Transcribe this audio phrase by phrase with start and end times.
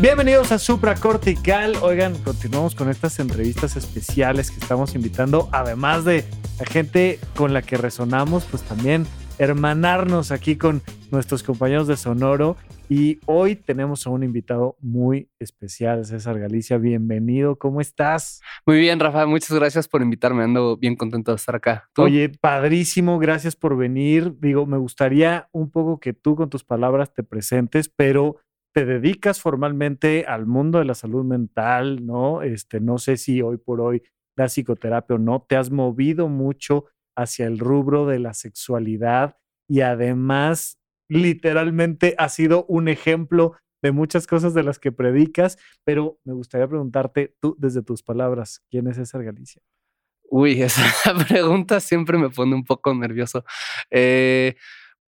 [0.00, 1.74] Bienvenidos a Supracortical.
[1.82, 6.24] Oigan, continuamos con estas entrevistas especiales que estamos invitando, además de
[6.60, 9.06] la gente con la que resonamos, pues también
[9.38, 12.56] hermanarnos aquí con nuestros compañeros de Sonoro.
[12.88, 16.78] Y hoy tenemos a un invitado muy especial, César Galicia.
[16.78, 18.40] Bienvenido, ¿cómo estás?
[18.66, 20.44] Muy bien, Rafa, muchas gracias por invitarme.
[20.44, 21.90] Ando bien contento de estar acá.
[21.96, 24.32] Oye, padrísimo, gracias por venir.
[24.38, 28.36] Digo, me gustaría un poco que tú con tus palabras te presentes, pero
[28.74, 32.42] te dedicas formalmente al mundo de la salud mental, ¿no?
[32.42, 34.02] Este, no sé si hoy por hoy
[34.36, 39.36] la psicoterapia o no, te has movido mucho hacia el rubro de la sexualidad
[39.68, 40.78] y además
[41.10, 46.68] literalmente ha sido un ejemplo de muchas cosas de las que predicas, pero me gustaría
[46.68, 49.62] preguntarte tú desde tus palabras, ¿quién es César Galicia?
[50.30, 53.44] Uy, esa pregunta siempre me pone un poco nervioso.
[53.90, 54.56] Eh,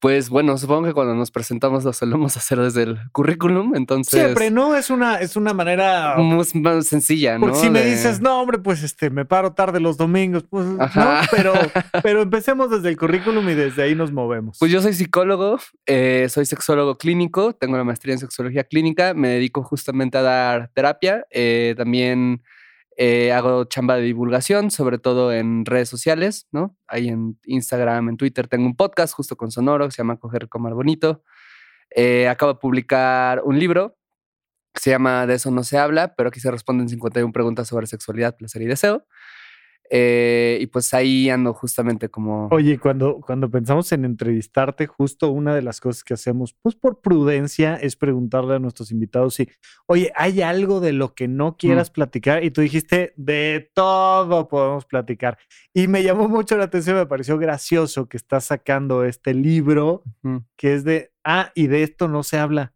[0.00, 4.18] pues bueno, supongo que cuando nos presentamos lo solemos hacer desde el currículum, entonces...
[4.18, 4.74] Siempre, ¿no?
[4.74, 6.16] Es una, es una manera...
[6.16, 7.46] Más, más sencilla, ¿no?
[7.46, 10.80] Porque si me dices, no, hombre, pues este, me paro tarde los domingos, pues no,
[11.30, 11.52] pero,
[12.02, 14.56] pero empecemos desde el currículum y desde ahí nos movemos.
[14.58, 19.28] Pues yo soy psicólogo, eh, soy sexólogo clínico, tengo la maestría en sexología clínica, me
[19.28, 22.42] dedico justamente a dar terapia, eh, también...
[23.02, 26.76] Eh, hago chamba de divulgación, sobre todo en redes sociales, ¿no?
[26.86, 30.50] Ahí en Instagram, en Twitter, tengo un podcast justo con Sonoro que se llama Coger
[30.50, 31.24] Comar Bonito.
[31.96, 33.96] Eh, acabo de publicar un libro
[34.74, 37.86] que se llama De eso no se habla, pero aquí se responden 51 preguntas sobre
[37.86, 39.06] sexualidad, placer y deseo.
[39.92, 42.48] Eh, y pues ahí ando justamente como...
[42.52, 47.00] Oye, cuando, cuando pensamos en entrevistarte, justo una de las cosas que hacemos, pues por
[47.00, 49.48] prudencia, es preguntarle a nuestros invitados si,
[49.86, 51.92] oye, ¿hay algo de lo que no quieras mm.
[51.92, 52.44] platicar?
[52.44, 55.38] Y tú dijiste, de todo podemos platicar.
[55.74, 60.04] Y me llamó mucho la atención, me pareció gracioso que estás sacando este libro
[60.56, 62.74] que es de, ah, y de esto no se habla.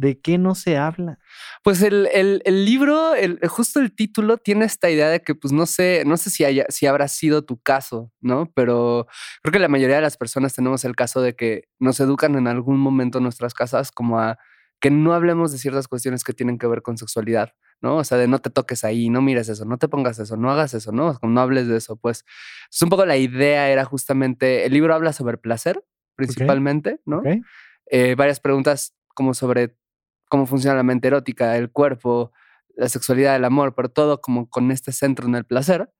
[0.00, 1.18] ¿De qué no se habla?
[1.62, 5.52] Pues el, el, el libro, el, justo el título tiene esta idea de que, pues
[5.52, 8.50] no sé, no sé si, haya, si habrá sido tu caso, ¿no?
[8.54, 9.06] Pero
[9.42, 12.46] creo que la mayoría de las personas tenemos el caso de que nos educan en
[12.46, 14.38] algún momento en nuestras casas como a
[14.80, 17.52] que no hablemos de ciertas cuestiones que tienen que ver con sexualidad,
[17.82, 17.96] ¿no?
[17.96, 20.50] O sea, de no te toques ahí, no mires eso, no te pongas eso, no
[20.50, 21.18] hagas eso, ¿no?
[21.22, 22.24] No hables de eso, pues.
[22.72, 25.84] Es un poco la idea era justamente, el libro habla sobre placer,
[26.16, 27.22] principalmente, ¿no?
[27.90, 29.76] Eh, varias preguntas como sobre
[30.30, 32.32] cómo funciona la mente erótica, el cuerpo,
[32.76, 35.90] la sexualidad, el amor, pero todo como con este centro en el placer.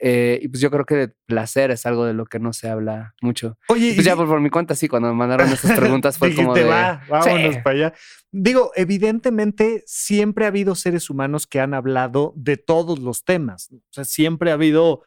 [0.00, 2.68] Eh, y pues yo creo que el placer es algo de lo que no se
[2.68, 3.58] habla mucho.
[3.68, 6.64] Oye, pues ya por, mi cuenta, sí, cuando me mandaron estas preguntas fue como de...
[6.64, 7.94] Va, vámonos para allá.
[8.30, 13.70] Digo, evidentemente siempre ha habido seres humanos que han hablado de todos los temas.
[13.72, 15.02] O sea, siempre ha habido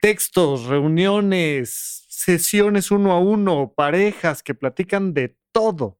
[0.00, 5.98] textos, reuniones, sesiones uno a uno, parejas que platican de todo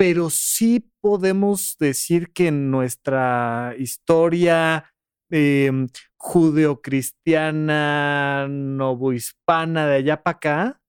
[0.00, 4.90] pero sí podemos decir que en nuestra historia
[5.30, 5.70] eh,
[6.16, 10.80] judeocristiana, novohispana, de allá para acá,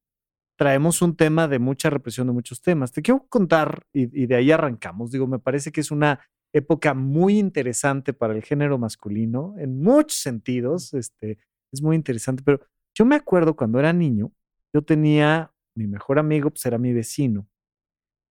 [0.57, 2.93] traemos un tema de mucha represión de muchos temas.
[2.93, 6.21] Te quiero contar, y, de ahí arrancamos, digo, me parece que es una
[6.53, 11.37] época muy interesante para el género masculino, en muchos sentidos, este,
[11.73, 12.61] es muy interesante, pero
[12.97, 14.31] yo me acuerdo cuando era niño,
[14.73, 17.50] yo tenía, mi mejor amigo, pues era mi vecino,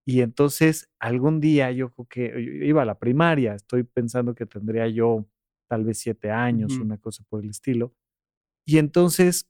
[0.07, 4.89] y entonces algún día yo creo que iba a la primaria, estoy pensando que tendría
[4.89, 5.27] yo
[5.69, 7.95] tal vez siete años, una cosa por el estilo.
[8.67, 9.49] Y entonces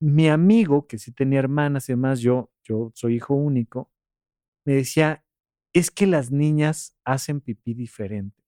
[0.00, 3.92] mi amigo, que sí tenía hermanas y demás, yo, yo soy hijo único,
[4.64, 5.24] me decía,
[5.72, 8.42] es que las niñas hacen pipí diferente.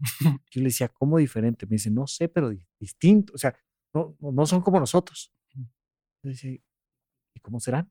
[0.50, 1.66] Yo le decía, ¿cómo diferente?
[1.66, 3.32] Me dice, no sé, pero distinto.
[3.34, 3.56] O sea,
[3.94, 5.32] no, no son como nosotros.
[5.54, 7.90] Yo decía, ¿y cómo serán?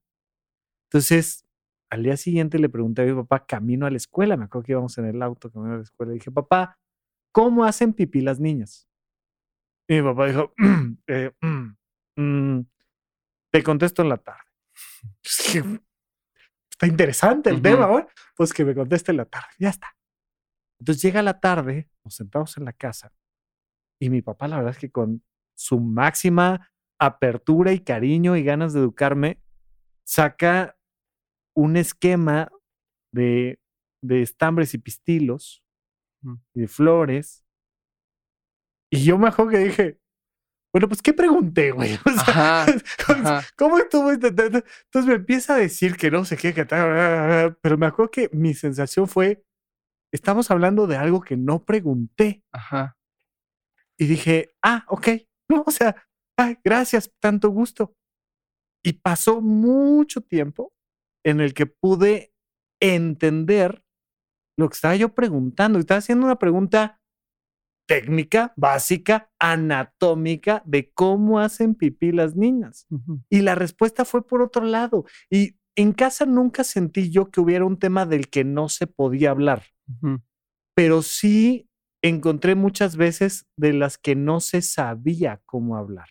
[0.89, 1.46] Entonces,
[1.89, 4.71] al día siguiente le pregunté a mi papá camino a la escuela, me acuerdo que
[4.73, 6.77] íbamos en el auto camino a la escuela, y dije, papá,
[7.31, 8.89] ¿cómo hacen pipí las niñas?
[9.87, 10.53] Y mi papá dijo,
[11.07, 11.75] eh, mm,
[12.17, 12.65] mm,
[13.51, 14.49] te contesto en la tarde.
[16.69, 18.07] Está interesante el tema, ¿no?
[18.35, 19.95] Pues que me conteste en la tarde, ya está.
[20.79, 23.11] Entonces llega la tarde, nos sentamos en la casa,
[23.99, 25.23] y mi papá, la verdad es que con
[25.55, 26.69] su máxima
[26.99, 29.41] apertura y cariño y ganas de educarme,
[30.03, 30.76] saca
[31.57, 32.50] un esquema
[33.13, 33.59] de
[34.04, 35.63] de estambres y pistilos
[36.24, 36.36] Mm.
[36.56, 37.44] y de flores.
[38.92, 40.00] Y yo me acuerdo que dije,
[40.74, 41.92] bueno, pues, ¿qué pregunté, güey?
[42.06, 42.65] O sea, Ajá,
[43.07, 43.48] ¿cómo- ajá.
[43.57, 44.12] ¿Cómo estuvo?
[44.12, 44.27] este-?
[44.27, 48.30] Entonces me empieza a decir que no sé qué, que tal, pero me acuerdo que
[48.33, 49.44] mi sensación fue,
[50.13, 52.44] estamos hablando de algo que no pregunté.
[52.51, 52.98] Ajá.
[54.00, 55.07] Y dije, ah, ok,
[55.50, 55.95] no, o sea,
[56.38, 57.95] ay, gracias, tanto gusto.
[58.83, 60.71] Y pasó mucho tiempo
[61.27, 62.33] en el que pude
[62.81, 63.83] entender
[64.57, 65.77] lo que estaba yo preguntando.
[65.77, 67.01] Y Estaba haciendo una pregunta
[67.85, 72.88] técnica, básica, anatómica de cómo hacen pipí las niñas.
[73.29, 75.06] Y la respuesta fue por otro lado.
[75.29, 79.31] Y en casa nunca sentí yo que hubiera un tema del que no se podía
[79.31, 79.63] hablar,
[80.75, 81.69] pero sí
[82.01, 86.07] encontré muchas veces de las que no se sabía cómo hablar.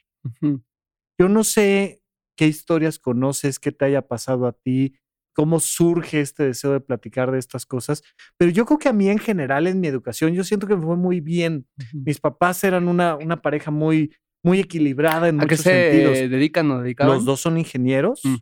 [1.18, 2.02] Yo no sé
[2.36, 4.98] qué historias conoces, qué te haya pasado a ti,
[5.36, 8.02] cómo surge este deseo de platicar de estas cosas,
[8.38, 10.82] pero yo creo que a mí en general en mi educación, yo siento que me
[10.86, 11.66] fue muy bien.
[11.92, 16.30] Mis papás eran una, una pareja muy, muy equilibrada en ¿A qué muchos se sentidos.
[16.30, 17.14] dedican o dedicaban?
[17.14, 18.36] Los dos son ingenieros, Mm.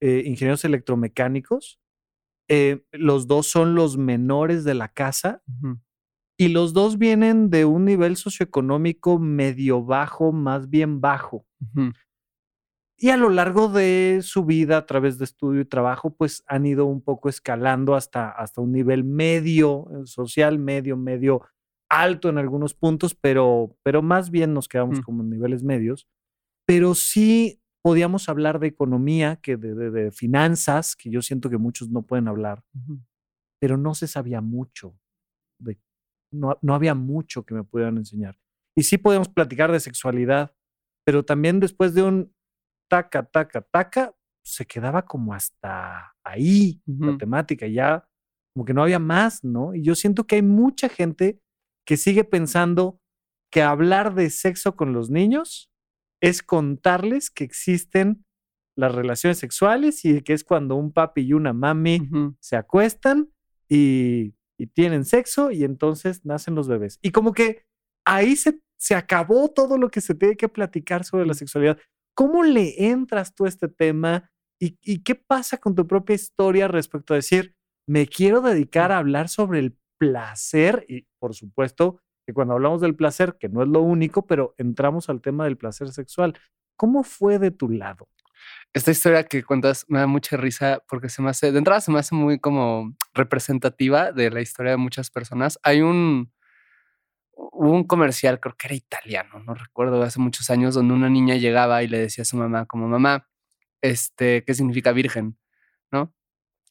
[0.00, 1.78] eh, ingenieros electromecánicos.
[2.48, 5.42] Eh, los dos son los menores de la casa
[6.38, 11.46] y los dos vienen de un nivel socioeconómico medio bajo, más bien bajo.
[13.02, 16.64] Y a lo largo de su vida, a través de estudio y trabajo, pues han
[16.66, 21.42] ido un poco escalando hasta, hasta un nivel medio, eh, social, medio, medio
[21.90, 25.02] alto en algunos puntos, pero, pero más bien nos quedamos Mm.
[25.02, 26.06] como en niveles medios.
[26.64, 31.58] Pero sí podíamos hablar de economía, que de, de- de finanzas, que yo siento que
[31.58, 33.00] muchos no pueden hablar, Ujú.
[33.60, 34.96] pero no se sabía mucho.
[35.60, 35.78] de-
[36.32, 38.38] no, no había mucho que me pudieran enseñar.
[38.76, 40.54] Y sí podíamos platicar de sexualidad,
[41.04, 42.32] pero también después de un
[42.92, 47.16] taca, taca, taca, se quedaba como hasta ahí la Ujú.
[47.18, 48.06] temática, ya
[48.52, 49.74] como que no había más, ¿no?
[49.74, 51.40] Y yo siento que hay mucha gente
[51.86, 53.00] que sigue pensando
[53.50, 55.70] que hablar de sexo con los niños
[56.20, 58.26] es contarles que existen
[58.76, 62.10] las relaciones sexuales y que es cuando un papi y una mami
[62.40, 63.30] se acuestan
[63.70, 66.98] y, y tienen sexo y entonces nacen los bebés.
[67.00, 67.64] Y como que
[68.04, 71.78] ahí se, se acabó todo lo que se tiene que platicar sobre la sexualidad.
[72.14, 74.30] ¿Cómo le entras tú a este tema
[74.60, 77.54] y, y qué pasa con tu propia historia respecto a decir,
[77.86, 82.94] me quiero dedicar a hablar sobre el placer y por supuesto que cuando hablamos del
[82.94, 86.38] placer, que no es lo único, pero entramos al tema del placer sexual.
[86.76, 88.08] ¿Cómo fue de tu lado?
[88.72, 91.92] Esta historia que cuentas me da mucha risa porque se me hace, de entrada se
[91.92, 95.58] me hace muy como representativa de la historia de muchas personas.
[95.62, 96.32] Hay un,
[97.50, 101.36] hubo un comercial, creo que era italiano, no recuerdo, hace muchos años, donde una niña
[101.36, 103.28] llegaba y le decía a su mamá, como mamá,
[103.80, 105.36] este, ¿qué significa virgen?
[105.90, 106.14] ¿No?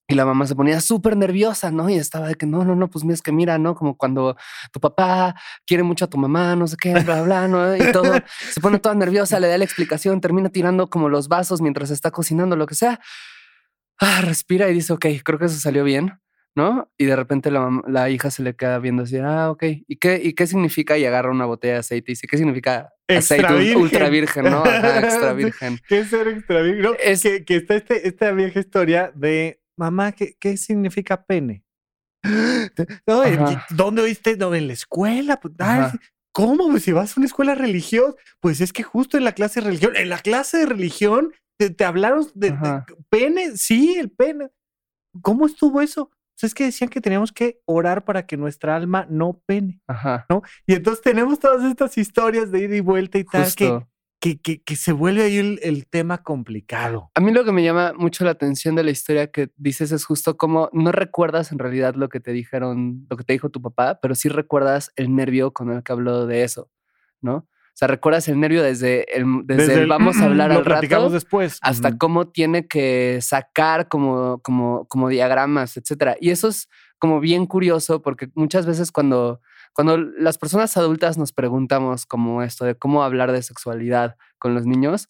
[0.08, 1.90] Y la mamá se ponía súper nerviosa, ¿no?
[1.90, 3.76] Y estaba de que no, no, no, pues mira, que mira, ¿no?
[3.76, 4.36] Como cuando
[4.72, 5.36] tu papá
[5.66, 7.76] quiere mucho a tu mamá, no sé qué, bla, bla, ¿no?
[7.76, 8.14] Y todo,
[8.52, 12.12] se pone toda nerviosa, le da la explicación, termina tirando como los vasos mientras está
[12.12, 13.00] cocinando, lo que sea.
[14.00, 16.20] Ah, respira y dice, ok, creo que eso salió bien,
[16.56, 16.92] ¿no?
[16.98, 20.20] Y de repente la, la hija se le queda viendo así, ah, ok, ¿y qué,
[20.24, 20.98] ¿y qué significa?
[20.98, 22.94] Y agarra una botella de aceite y dice, ¿qué significa?
[23.08, 23.78] Aceite virgen.
[23.78, 24.64] ultra virgen, ¿no?
[24.64, 25.80] Ajá, extra virgen.
[25.88, 26.82] ¿Qué es ser extra virgen?
[26.82, 31.64] No, Es- que, que está este, esta vieja historia de mamá, ¿qué, qué significa pene?
[33.08, 33.66] No, ¿y- Ajá.
[33.70, 34.38] ¿Dónde oíste?
[34.38, 35.40] No, en la escuela.
[35.40, 35.92] Pues, ay.
[36.34, 36.70] ¿Cómo?
[36.70, 39.66] Pues si vas a una escuela religiosa, pues es que justo en la clase de
[39.68, 44.48] religión, en la clase de religión te, te hablaron de, de pene, sí, el pene.
[45.22, 46.10] ¿Cómo estuvo eso?
[46.42, 49.80] Pues es que decían que teníamos que orar para que nuestra alma no pene.
[49.86, 50.26] Ajá.
[50.66, 53.86] Y entonces tenemos todas estas historias de ida y vuelta y tal, que,
[54.20, 57.12] que, que, que se vuelve ahí el, el tema complicado.
[57.14, 60.04] A mí lo que me llama mucho la atención de la historia que dices es
[60.04, 63.62] justo como no recuerdas en realidad lo que te dijeron, lo que te dijo tu
[63.62, 66.72] papá, pero sí recuerdas el nervio con el que habló de eso,
[67.22, 67.48] ¿no?
[67.74, 71.58] O sea, recuerdas el nervio desde el, desde el vamos a hablar al rato después.
[71.62, 76.16] hasta cómo tiene que sacar como, como, como diagramas, etcétera.
[76.20, 79.42] Y eso es como bien curioso porque muchas veces cuando,
[79.74, 84.66] cuando las personas adultas nos preguntamos como esto de cómo hablar de sexualidad con los
[84.66, 85.10] niños,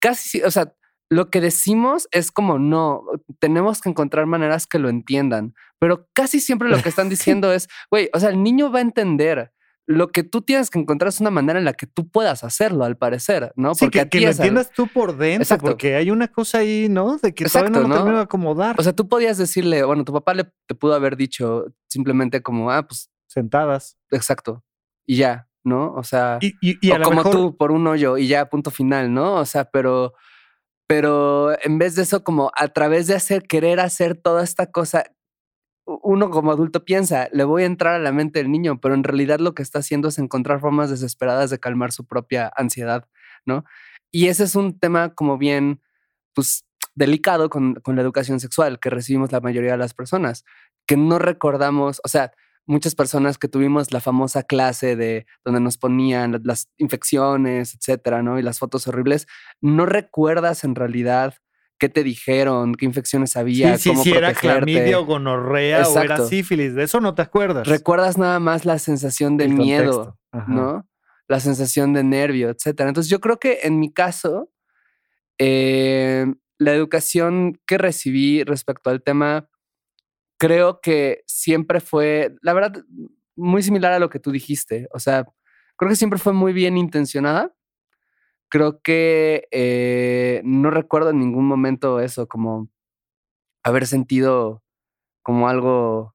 [0.00, 0.72] casi, o sea,
[1.10, 3.04] lo que decimos es como no,
[3.38, 7.68] tenemos que encontrar maneras que lo entiendan, pero casi siempre lo que están diciendo es,
[7.90, 9.52] güey, o sea, el niño va a entender.
[9.90, 12.84] Lo que tú tienes que encontrar es una manera en la que tú puedas hacerlo,
[12.84, 13.74] al parecer, ¿no?
[13.74, 15.64] Sí, que, a que ti lo entiendas tú por dentro, Exacto.
[15.66, 17.16] porque hay una cosa ahí, ¿no?
[17.16, 18.16] De que todavía Exacto, no lo ¿no?
[18.18, 18.76] de acomodar.
[18.78, 22.70] O sea, tú podías decirle, bueno, tu papá le te pudo haber dicho simplemente como,
[22.70, 23.96] ah, pues sentadas.
[24.10, 24.62] exacto.
[25.06, 25.94] Y ya, ¿no?
[25.94, 28.28] O sea, Y, y, y a o lo como mejor, tú por un hoyo y
[28.28, 29.36] ya, punto final, ¿no?
[29.36, 30.12] O sea, pero,
[30.86, 35.04] pero en vez de eso, como a través de hacer, querer hacer toda esta cosa,
[35.88, 39.04] uno como adulto piensa, le voy a entrar a la mente del niño, pero en
[39.04, 43.08] realidad lo que está haciendo es encontrar formas desesperadas de calmar su propia ansiedad,
[43.46, 43.64] ¿no?
[44.10, 45.80] Y ese es un tema como bien,
[46.34, 46.64] pues,
[46.94, 50.44] delicado con, con la educación sexual que recibimos la mayoría de las personas,
[50.86, 52.32] que no recordamos, o sea,
[52.66, 58.38] muchas personas que tuvimos la famosa clase de donde nos ponían las infecciones, etcétera, ¿no?
[58.38, 59.26] Y las fotos horribles,
[59.62, 61.34] no recuerdas en realidad
[61.78, 66.26] qué te dijeron, qué infecciones había, sí, cómo si era clamidia o gonorrea o era
[66.26, 67.66] sífilis, de eso no te acuerdas.
[67.66, 70.18] Recuerdas nada más la sensación de El miedo.
[70.46, 70.86] ¿no?
[71.28, 72.88] La sensación de nervio, etcétera.
[72.88, 74.50] Entonces yo creo que en mi caso,
[75.38, 76.26] eh,
[76.58, 79.48] la educación que recibí respecto al tema,
[80.38, 82.82] creo que siempre fue, la verdad,
[83.36, 84.88] muy similar a lo que tú dijiste.
[84.92, 85.24] O sea,
[85.76, 87.54] creo que siempre fue muy bien intencionada.
[88.48, 92.70] Creo que eh, no recuerdo en ningún momento eso, como
[93.62, 94.62] haber sentido
[95.22, 96.14] como algo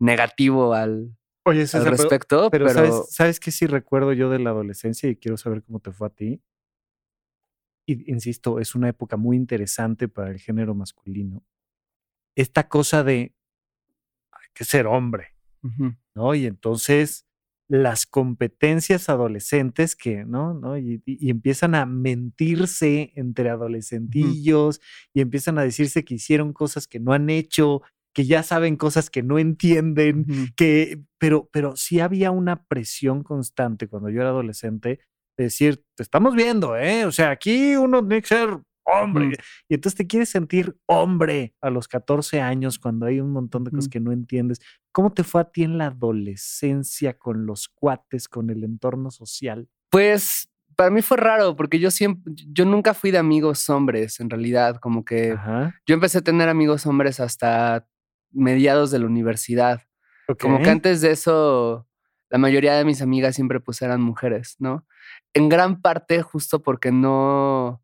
[0.00, 4.50] negativo al, Oye, al respecto, pero, pero, ¿sabes, ¿sabes qué sí recuerdo yo de la
[4.50, 6.42] adolescencia y quiero saber cómo te fue a ti?
[7.86, 11.44] Y insisto, es una época muy interesante para el género masculino.
[12.36, 13.34] Esta cosa de
[14.32, 15.34] hay que ser hombre,
[16.14, 16.34] ¿no?
[16.34, 17.26] Y entonces
[17.70, 20.54] las competencias adolescentes que, ¿no?
[20.54, 20.76] ¿no?
[20.76, 24.80] Y, empiezan a mentirse entre adolescentillos
[25.14, 29.08] y empiezan a decirse que hicieron cosas que no han hecho, que ya saben cosas
[29.08, 34.98] que no entienden, que, pero, pero sí había una presión constante cuando yo era adolescente
[35.38, 37.04] de decir, te estamos viendo, ¿eh?
[37.04, 38.48] O sea, aquí uno tiene que ser
[38.84, 39.26] hombre.
[39.26, 39.34] Ujú.
[39.68, 43.70] Y entonces te quieres sentir hombre a los 14 años cuando hay un montón de
[43.70, 43.90] cosas Ujú.
[43.90, 44.60] que no entiendes.
[44.92, 49.68] ¿Cómo te fue a ti en la adolescencia con los cuates, con el entorno social?
[49.90, 54.30] Pues para mí fue raro porque yo siempre, yo nunca fui de amigos hombres, en
[54.30, 55.74] realidad, como que Ajá.
[55.86, 57.86] yo empecé a tener amigos hombres hasta
[58.32, 59.82] mediados de la universidad.
[60.40, 61.88] Como que antes de eso,
[62.30, 64.86] la mayoría de mis amigas siempre pues eran mujeres, ¿no?
[65.34, 67.82] En gran parte justo porque no,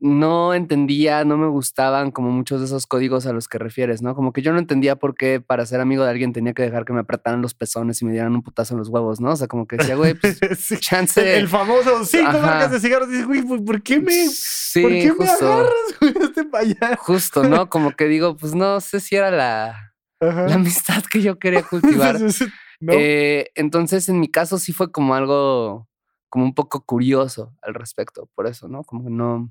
[0.00, 4.14] no entendía, no me gustaban como muchos de esos códigos a los que refieres, ¿no?
[4.14, 6.84] Como que yo no entendía por qué para ser amigo de alguien tenía que dejar
[6.84, 9.30] que me apretaran los pezones y me dieran un putazo en los huevos, ¿no?
[9.30, 11.36] O sea, como que decía, güey, pues Sí, chance.
[11.38, 12.40] el famoso cinco Ajá.
[12.40, 13.08] marcas de cigarros.
[13.08, 16.14] Dices, güey, ¿por por qué me, Sí, ¿por qué me agarras, güey?
[16.20, 16.96] Este allá.
[16.96, 17.68] Justo, ¿no?
[17.68, 19.94] Como que digo, pues no sé si era la,
[20.52, 22.18] amistad que yo quería cultivar.
[22.80, 22.92] ¿No?
[22.92, 25.88] Eh, entonces, en mi caso sí fue como algo,
[26.28, 28.84] como un poco curioso al respecto, por eso, ¿no?
[28.84, 29.50] Como que no...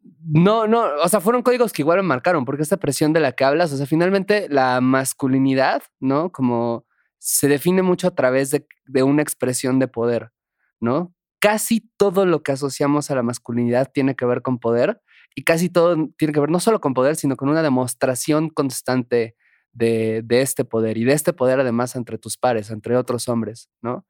[0.00, 3.32] No, no, o sea, fueron códigos que igual me marcaron, porque esta presión de la
[3.32, 6.30] que hablas, o sea, finalmente la masculinidad, ¿no?
[6.30, 6.86] Como
[7.18, 8.66] se define mucho a través de,
[9.02, 10.32] una expresión de poder,
[10.80, 11.14] ¿no?
[11.40, 15.00] Casi todo lo que asociamos a la masculinidad tiene que ver con poder
[15.34, 19.36] y casi todo tiene que ver no solo con poder, sino con una demostración constante
[19.72, 23.70] de, de este poder y de este poder además entre tus pares, entre otros hombres,
[23.82, 24.06] ¿no?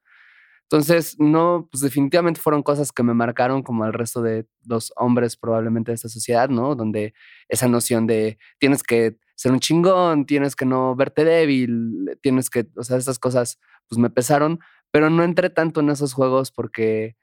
[0.71, 5.35] Entonces, no, pues definitivamente fueron cosas que me marcaron como al resto de los hombres
[5.35, 6.75] probablemente de esta sociedad, ¿no?
[6.75, 7.15] Donde
[7.47, 12.67] esa noción de tienes que ser un chingón, tienes que no verte débil, tienes que,
[12.75, 13.57] o sea, esas cosas
[13.87, 14.59] pues me pesaron,
[14.91, 17.15] pero no entré tanto en esos juegos porque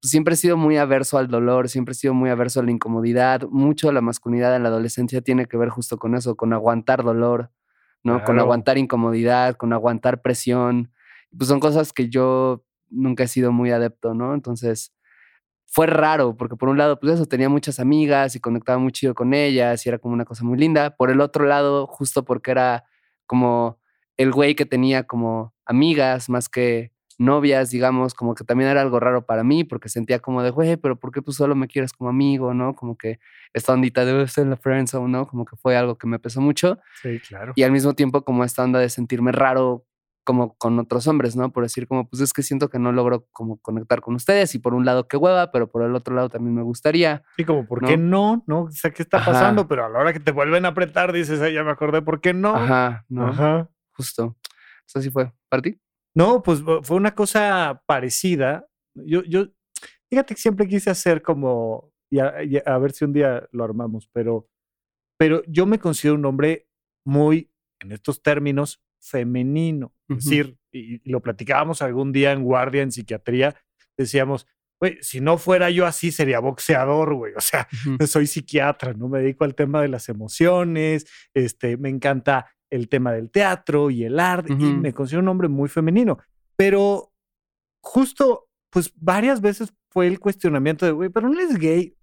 [0.00, 2.70] pues, siempre he sido muy averso al dolor, siempre he sido muy averso a la
[2.70, 6.54] incomodidad, mucho de la masculinidad en la adolescencia tiene que ver justo con eso, con
[6.54, 7.50] aguantar dolor,
[8.02, 8.24] ¿no?
[8.24, 10.90] Con aguantar incomodidad, con aguantar presión.
[11.36, 14.34] Pues son cosas que yo nunca he sido muy adepto, ¿no?
[14.34, 14.92] Entonces
[15.66, 19.14] fue raro, porque por un lado, pues eso, tenía muchas amigas y conectaba muy chido
[19.14, 20.96] con ellas y era como una cosa muy linda.
[20.96, 22.84] Por el otro lado, justo porque era
[23.26, 23.80] como
[24.16, 28.98] el güey que tenía como amigas más que novias, digamos, como que también era algo
[29.00, 31.92] raro para mí, porque sentía como de, güey, pero ¿por qué tú solo me quieres
[31.92, 32.74] como amigo, no?
[32.74, 33.18] Como que
[33.52, 35.26] esta ondita de estar en la friendzone, ¿no?
[35.26, 37.52] Como que fue algo que me pesó mucho Sí, claro.
[37.56, 39.86] y al mismo tiempo como esta onda de sentirme raro
[40.24, 41.52] como con otros hombres, ¿no?
[41.52, 44.58] Por decir como, pues es que siento que no logro como conectar con ustedes y
[44.58, 47.22] por un lado qué hueva, pero por el otro lado también me gustaría.
[47.36, 47.88] Sí, como, ¿por ¿no?
[47.88, 48.42] qué no?
[48.46, 48.62] ¿No?
[48.62, 49.32] O sea, ¿qué está Ajá.
[49.32, 49.68] pasando?
[49.68, 52.20] Pero a la hora que te vuelven a apretar, dices, "Ay, ya me acordé, ¿por
[52.20, 52.54] qué no?
[52.56, 53.28] Ajá, ¿no?
[53.28, 53.70] Ajá.
[53.92, 54.36] Justo.
[54.86, 55.32] Eso sí fue.
[55.48, 55.78] ¿Para ti?
[56.14, 58.66] No, pues fue una cosa parecida.
[58.94, 59.46] Yo, yo,
[60.08, 63.64] fíjate que siempre quise hacer como, y a, y a ver si un día lo
[63.64, 64.48] armamos, pero,
[65.18, 66.68] pero yo me considero un hombre
[67.04, 67.50] muy,
[67.80, 69.92] en estos términos, femenino.
[70.08, 70.18] Ujú.
[70.18, 73.54] Es decir, y, y lo platicábamos algún día en guardia, en psiquiatría,
[73.96, 74.46] decíamos,
[74.80, 77.32] güey, si no fuera yo así, sería boxeador, güey.
[77.36, 77.96] O sea, Ujú.
[78.06, 79.08] soy psiquiatra, ¿no?
[79.08, 84.04] Me dedico al tema de las emociones, este, me encanta el tema del teatro y
[84.04, 84.64] el arte, y Ujú.
[84.80, 86.18] me considero un hombre muy femenino.
[86.56, 87.12] Pero
[87.82, 91.96] justo, pues varias veces fue el cuestionamiento de, güey, pero no eres gay.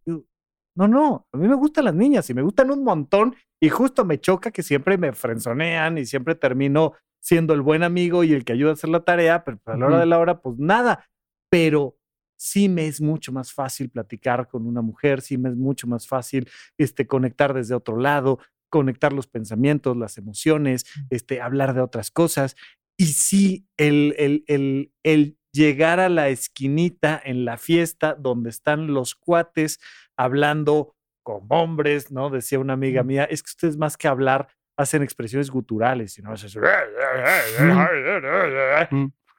[0.76, 4.04] No, no, a mí me gustan las niñas y me gustan un montón y justo
[4.06, 8.44] me choca que siempre me frenzonean y siempre termino siendo el buen amigo y el
[8.44, 11.06] que ayuda a hacer la tarea, pero a la hora de la hora, pues nada.
[11.50, 11.96] Pero
[12.36, 16.08] sí me es mucho más fácil platicar con una mujer, sí me es mucho más
[16.08, 16.50] fácil
[16.80, 18.40] este, conectar desde otro lado,
[18.72, 22.56] conectar los pensamientos, las emociones, este, hablar de otras cosas.
[22.98, 28.88] Y sí, el, el, el, el llegar a la esquinita en la fiesta donde están
[28.88, 29.80] los cuates
[30.18, 32.30] hablando como hombres, ¿no?
[32.30, 34.48] Decía una amiga mía, es que ustedes más que hablar
[34.78, 36.34] hacen expresiones guturales, ¿no?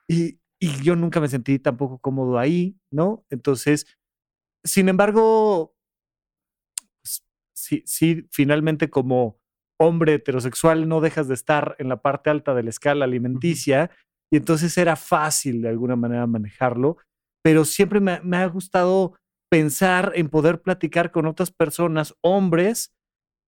[0.08, 3.24] y, y yo nunca me sentí tampoco cómodo ahí, ¿no?
[3.30, 3.86] Entonces,
[4.64, 5.74] sin embargo,
[7.02, 7.24] pues,
[7.54, 9.40] sí, sí, finalmente como
[9.80, 13.90] hombre heterosexual no dejas de estar en la parte alta de la escala alimenticia
[14.30, 16.98] y entonces era fácil de alguna manera manejarlo,
[17.42, 19.18] pero siempre me, me ha gustado
[19.52, 22.90] pensar en poder platicar con otras personas, hombres,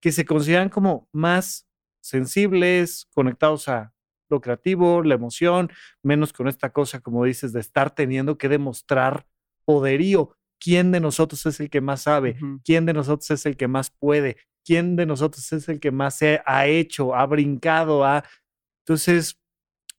[0.02, 1.66] que se consideran como más
[2.02, 3.94] sensibles, conectados a
[4.28, 5.70] lo creativo, la emoción,
[6.02, 9.26] menos con esta cosa, como dices, de estar teniendo que demostrar
[9.64, 10.37] poderío.
[10.61, 12.37] ¿Quién de nosotros es el que más sabe?
[12.66, 14.37] ¿Quién de nosotros es el que más puede?
[14.62, 18.25] ¿Quién de nosotros es el que más se ha hecho, ha brincado, ha...
[18.80, 19.40] Entonces,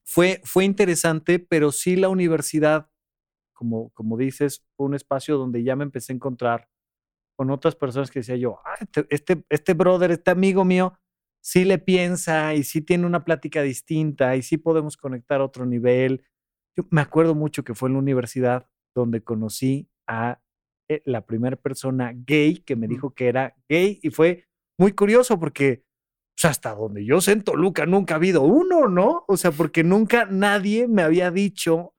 [0.04, 2.88] fue, fue interesante, pero sí la universidad
[3.56, 6.68] como, como dices, fue un espacio donde ya me empecé a encontrar
[7.36, 10.98] con otras personas que decía yo, ah, este, este, este, brother, este amigo mío,
[11.42, 15.66] sí le piensa y sí tiene una plática distinta y sí podemos conectar a otro
[15.66, 16.24] nivel.
[16.76, 20.40] Yo me acuerdo mucho que fue en la universidad donde conocí a
[20.88, 24.46] eh, la primera persona gay que me dijo que era gay y fue
[24.78, 25.84] muy curioso porque
[26.36, 29.24] pues, hasta donde yo sé en Toluca nunca ha habido uno, ¿no?
[29.26, 31.95] O sea, porque nunca nadie me había dicho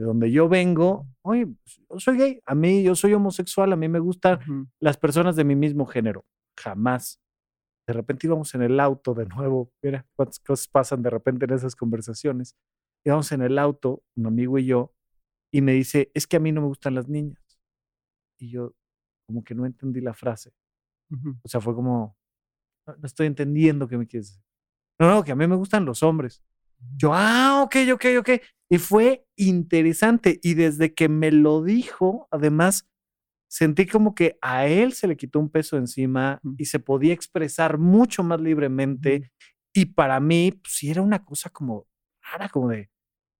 [0.00, 3.76] de donde yo vengo, oye, pues, yo soy gay, a mí yo soy homosexual, a
[3.76, 6.24] mí me gustan las personas de mi mismo género.
[6.58, 7.20] Jamás.
[7.86, 11.52] De repente íbamos en el auto de nuevo, mira cuántas cosas pasan de repente en
[11.52, 12.56] esas conversaciones.
[13.04, 14.94] Íbamos en el auto, un amigo y yo,
[15.52, 17.60] y me dice, es que a mí no me gustan las niñas.
[18.38, 18.74] Y yo
[19.26, 20.54] como que no entendí la frase.
[21.42, 22.16] O sea, fue como,
[22.86, 24.44] no, no estoy entendiendo qué me quieres decir.
[24.98, 26.42] No, no, que a mí me gustan los hombres.
[26.96, 28.30] Yo, ah, ok, ok, ok.
[28.70, 30.38] Y fue interesante.
[30.42, 32.88] Y desde que me lo dijo, además,
[33.48, 37.78] sentí como que a él se le quitó un peso encima y se podía expresar
[37.78, 39.32] mucho más libremente.
[39.74, 41.86] Y para mí, pues sí era una cosa como
[42.32, 42.90] rara, como de,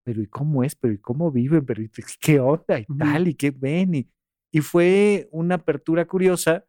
[0.05, 0.75] pero ¿y cómo es?
[0.77, 1.65] ¿Pero y cómo viven?
[1.67, 2.81] ¿Pero y qué onda?
[2.81, 3.95] Y tal, y qué ven.
[3.95, 4.11] Y,
[4.53, 6.67] y fue una apertura curiosa.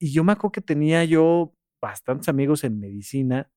[0.00, 3.50] Y yo me acuerdo que tenía yo bastantes amigos en medicina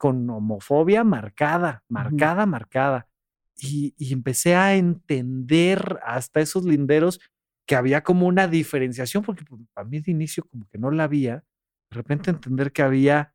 [0.00, 3.06] con homofobia marcada, marcada, marcada.
[3.54, 7.20] Y, empecé a entender hasta esos linderos
[7.68, 11.04] que había como una diferenciación, porque pues, para mí de inicio como que no la
[11.04, 11.44] había.
[11.90, 13.34] De repente entender que había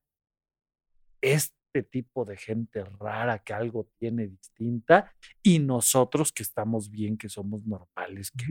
[1.21, 7.29] este tipo de gente rara que algo tiene distinta y nosotros que estamos bien, que
[7.29, 8.47] somos normales, que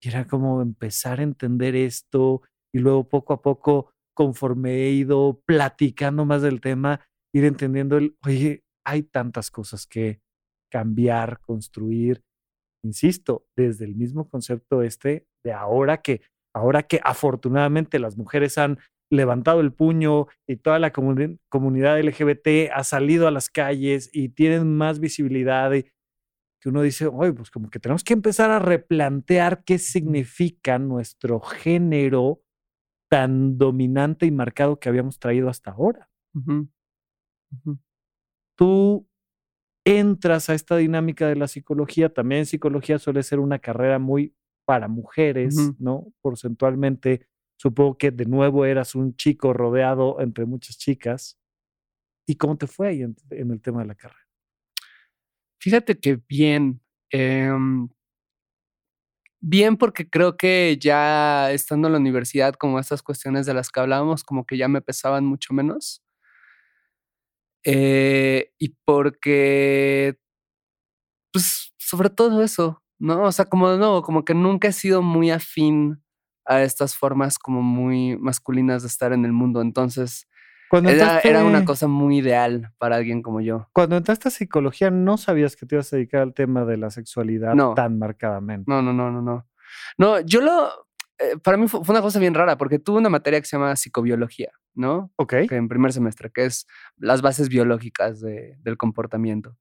[0.00, 6.24] era como empezar a entender esto y luego poco a poco, conforme he ido platicando
[6.24, 7.00] más del tema,
[7.36, 10.20] ir entendiendo el, oye, hay tantas cosas que
[10.70, 12.22] cambiar, construir,
[12.82, 16.22] insisto, desde el mismo concepto este de ahora que,
[16.54, 18.78] ahora que afortunadamente las mujeres han
[19.10, 24.76] levantado el puño y toda la comunidad LGBT ha salido a las calles y tienen
[24.76, 29.78] más visibilidad que uno dice, oye, pues como que tenemos que empezar a replantear qué
[29.78, 32.40] significa nuestro género
[33.08, 36.08] tan dominante y marcado que habíamos traído hasta ahora.
[38.56, 39.08] Tú
[39.84, 44.88] entras a esta dinámica de la psicología, también psicología suele ser una carrera muy para
[44.88, 46.12] mujeres, ¿no?
[46.20, 51.38] Porcentualmente, supongo que de nuevo eras un chico rodeado entre muchas chicas.
[52.26, 54.26] ¿Y cómo te fue ahí en, el tema de la carrera?
[55.60, 56.80] Fíjate que bien.
[57.10, 57.88] Em,
[59.40, 63.78] bien porque creo que ya estando en la universidad, como estas cuestiones de las que
[63.78, 66.02] hablábamos, como que ya me pesaban mucho menos.
[67.68, 70.18] Eh, y porque,
[71.32, 73.24] pues, sobre todo eso, ¿no?
[73.24, 76.00] O sea, como de nuevo, como que nunca he sido muy afín
[76.44, 79.60] a estas formas como muy masculinas de estar en el mundo.
[79.60, 80.28] Entonces,
[80.70, 83.68] cuando era, era, una cosa muy ideal para alguien como yo.
[83.72, 86.90] Cuando entraste a psicología, no sabías que te ibas a dedicar al tema de la
[86.90, 88.70] sexualidad tan marcadamente.
[88.70, 89.46] No, no, no, no, no.
[89.98, 90.68] No, yo lo,
[91.18, 93.74] eh, para mí fue, una cosa bien rara porque tuve una materia que se llama
[93.76, 95.10] psicobiología, ¿no?
[95.16, 95.32] Ok.
[95.50, 99.56] en primer semestre, que es las bases biológicas del comportamiento.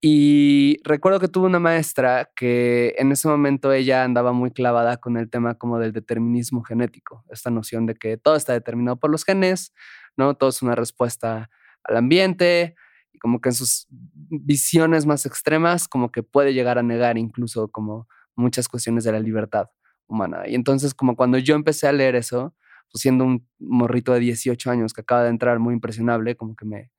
[0.00, 5.16] Y recuerdo que tuve una maestra que en ese momento ella andaba muy clavada con
[5.16, 9.24] el tema como del determinismo genético, esta noción de que todo está determinado por los
[9.24, 9.72] genes,
[10.16, 10.34] ¿no?
[10.34, 11.50] Todo es una respuesta
[11.82, 12.74] al ambiente
[13.12, 17.68] y como que en sus visiones más extremas como que puede llegar a negar incluso
[17.68, 18.06] como
[18.36, 19.70] muchas cuestiones de la libertad
[20.06, 20.46] humana.
[20.46, 22.54] Y entonces como cuando yo empecé a leer eso,
[22.90, 26.64] pues siendo un morrito de 18 años que acaba de entrar muy impresionable, como que
[26.64, 26.90] me,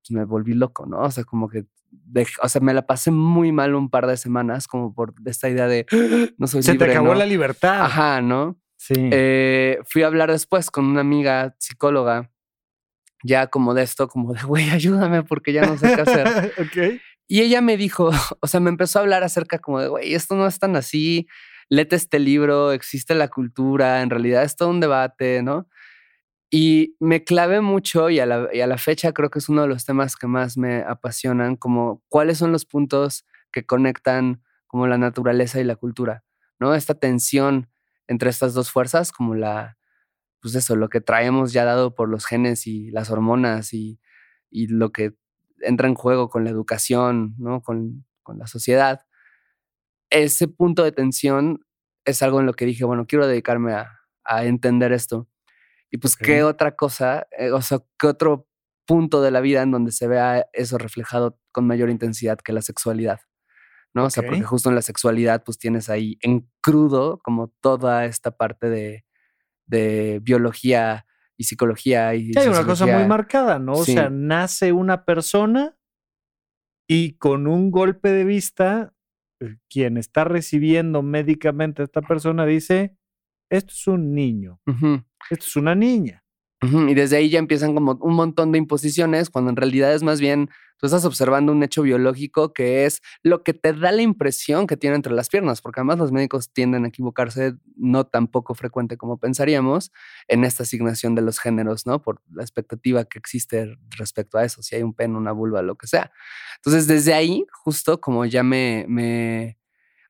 [0.00, 1.00] pues me volví loco, ¿no?
[1.00, 1.66] O sea, como que,
[2.42, 5.66] o sea, me la pasé muy mal un par de semanas, como por esta idea
[5.66, 5.86] de
[6.38, 6.86] no soy Se libre.
[6.86, 7.14] te acabó ¿no?
[7.14, 7.82] la libertad.
[7.82, 8.58] Ajá, ¿no?
[8.76, 8.94] Sí.
[8.96, 12.30] Eh, fui a hablar después con una amiga psicóloga,
[13.22, 16.26] ya como de esto, como de, güey, ayúdame porque ya no sé qué hacer.
[16.58, 17.00] ok.
[17.28, 20.34] Y ella me dijo, o sea, me empezó a hablar acerca como de, güey, esto
[20.34, 21.28] no es tan así,
[21.70, 25.68] léete este libro, existe la cultura, en realidad es todo un debate, ¿no?
[26.50, 30.16] Y me clavé mucho y a, la, fecha creo que es uno de los temas
[30.16, 35.64] que más me apasionan, como cuáles son los puntos que conectan como la naturaleza y
[35.64, 36.24] la cultura,
[36.58, 36.74] ¿no?
[36.74, 37.70] Esta tensión
[38.08, 39.78] entre estas dos fuerzas, como la,
[40.40, 44.00] pues eso, lo que traemos ya dado por los genes y las hormonas y,
[44.50, 45.14] y lo que
[45.60, 47.62] entra en juego con la educación, ¿no?
[47.62, 49.02] Con la sociedad.
[50.10, 51.64] Ese punto de tensión
[52.04, 55.28] es algo en lo que dije, bueno, quiero dedicarme a, a entender esto.
[55.90, 56.16] Y pues.
[56.16, 57.26] ¿qué otra cosa?
[57.36, 58.48] Eh, o sea, ¿qué otro
[58.86, 62.62] punto de la vida en donde se vea eso reflejado con mayor intensidad que la
[62.62, 63.20] sexualidad?
[63.92, 64.04] ¿No?
[64.04, 68.30] O sea, porque justo en la sexualidad, pues tienes ahí en crudo como toda esta
[68.30, 69.04] parte de,
[69.66, 73.72] de biología y psicología y hay una cosa muy marcada, ¿no?
[73.72, 75.76] O sea, nace una persona
[76.86, 78.92] y con un golpe de vista,
[79.68, 82.96] quien está recibiendo médicamente a esta persona dice,
[83.50, 84.60] esto es un niño,
[85.30, 86.24] esto es una niña.
[86.62, 90.20] Y desde ahí ya empiezan como un montón de imposiciones, cuando en realidad es más
[90.20, 90.50] bien,
[90.80, 94.76] tú estás observando un hecho biológico que es lo que te da la impresión que
[94.76, 98.96] tiene entre las piernas, porque además los médicos tienden a equivocarse no tan poco frecuente
[98.96, 99.92] como pensaríamos
[100.28, 102.02] en esta asignación de los géneros, ¿no?
[102.02, 105.76] Por la expectativa que existe respecto a eso, si hay un pene, una vulva, lo
[105.76, 106.10] que sea.
[106.56, 109.58] Entonces, desde ahí, justo como ya me, me,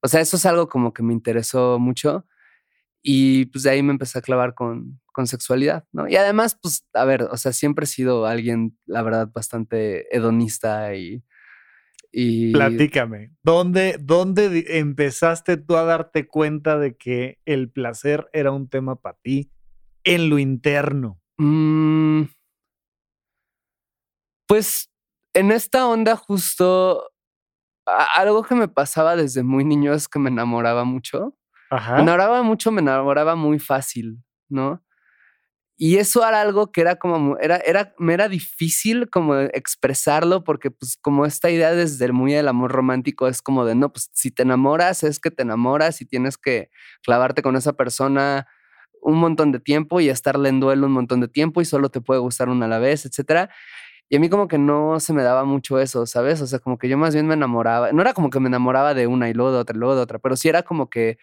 [0.02, 2.26] o sea, eso es algo como que me interesó mucho.
[3.02, 6.08] Y pues de ahí me empecé a clavar con, con sexualidad, ¿no?
[6.08, 10.94] Y además, pues, a ver, o sea, siempre he sido alguien, la verdad, bastante hedonista
[10.94, 11.22] y...
[12.12, 18.68] y Platícame, ¿dónde, dónde empezaste tú a darte cuenta de que el placer era un
[18.68, 19.50] tema para ti
[20.04, 21.20] en lo interno?
[21.38, 22.24] Mm,
[24.46, 24.90] pues
[25.32, 27.08] en esta onda justo,
[28.16, 31.36] algo que me pasaba desde muy niño es que me enamoraba mucho.
[31.94, 34.83] Me enamoraba mucho, me enamoraba muy fácil, ¿no?
[35.76, 40.70] Y eso era algo que era como, era, era, me era difícil como expresarlo porque
[40.70, 44.11] pues como esta idea desde el muy del amor romántico es como de, no, pues
[44.12, 46.68] si te enamoras es que te enamoras y tienes que
[47.02, 48.46] clavarte con esa persona
[49.00, 52.02] un montón de tiempo y estarle en duelo un montón de tiempo y solo te
[52.02, 53.48] puede gustar una a la vez, etcétera.
[54.11, 56.40] Y a mí como que no se me daba mucho eso, ¿sabes?
[56.42, 58.94] O sea, como que yo más bien me enamoraba, no era como que me enamoraba
[58.94, 61.18] de una y luego de otra y luego de otra, pero sí era como que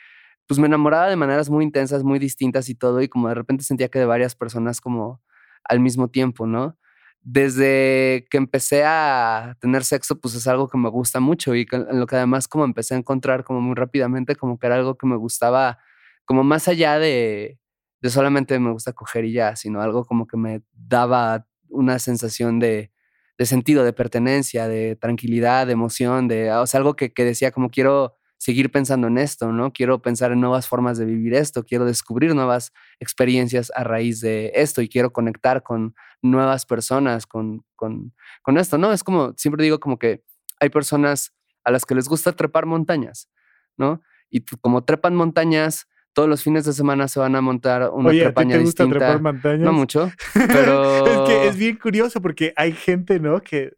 [0.48, 3.64] pues me enamoraba de maneras muy intensas, muy distintas y todo, y como de repente
[3.64, 5.22] sentía que de varias personas como
[5.64, 6.78] al mismo tiempo, ¿no?
[7.22, 12.08] Desde que empecé a tener sexo, pues es algo que me gusta mucho y lo
[12.08, 15.18] que además como empecé a encontrar como muy rápidamente, como que era algo que me
[15.18, 15.80] gustaba,
[16.26, 17.60] como más allá de,
[18.02, 22.60] de solamente me gusta coger y ya, sino algo como que me daba una sensación
[22.60, 22.92] de,
[23.38, 27.52] de sentido, de pertenencia, de tranquilidad, de emoción, de, o sea, algo que, que decía
[27.52, 29.74] como quiero seguir pensando en esto, ¿no?
[29.74, 34.52] Quiero pensar en nuevas formas de vivir esto, quiero descubrir nuevas experiencias a raíz de
[34.56, 38.94] esto y quiero conectar con nuevas personas, con, con, con esto, ¿no?
[38.94, 40.24] Es como, siempre digo como que
[40.60, 43.30] hay personas a las que les gusta trepar montañas,
[43.76, 44.02] ¿no?
[44.30, 48.22] Y como trepan montañas, todos los fines de semana se van a montar una Oye,
[48.22, 49.06] ¿a ti trepaña te gusta distinta.
[49.06, 49.60] trepar montañas?
[49.60, 51.06] No mucho, pero...
[51.26, 53.42] es que es bien curioso porque hay gente, ¿no?
[53.42, 53.74] Que,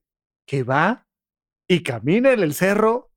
[0.45, 1.05] que va
[1.67, 3.08] y camina en el cerro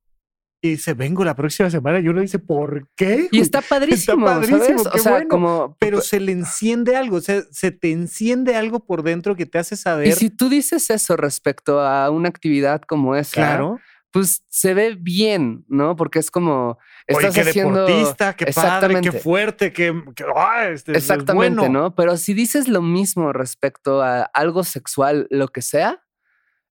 [0.63, 1.99] y dice, vengo la próxima semana.
[1.99, 3.27] Y uno dice, ¿por qué?
[3.31, 4.81] Y está padrísimo, padrísimo, ¿sabes?
[4.83, 5.77] qué O sea, bueno, como...
[5.77, 9.57] Pero se le enciende algo, o sea, se te enciende algo por dentro que te
[9.57, 10.07] hace saber.
[10.07, 13.81] Y si tú dices eso respecto a una actividad como esa, claro.
[14.11, 15.97] pues se ve bien, ¿no?
[15.97, 16.77] Porque es como
[17.09, 21.59] Oye, estás qué haciendo deportista, qué padre, qué fuerte, qué, qué- ah, este, es exactamente,
[21.59, 21.77] bueno.
[21.77, 21.95] ¿no?
[21.95, 26.02] Pero si dices lo mismo respecto a algo sexual, lo que sea,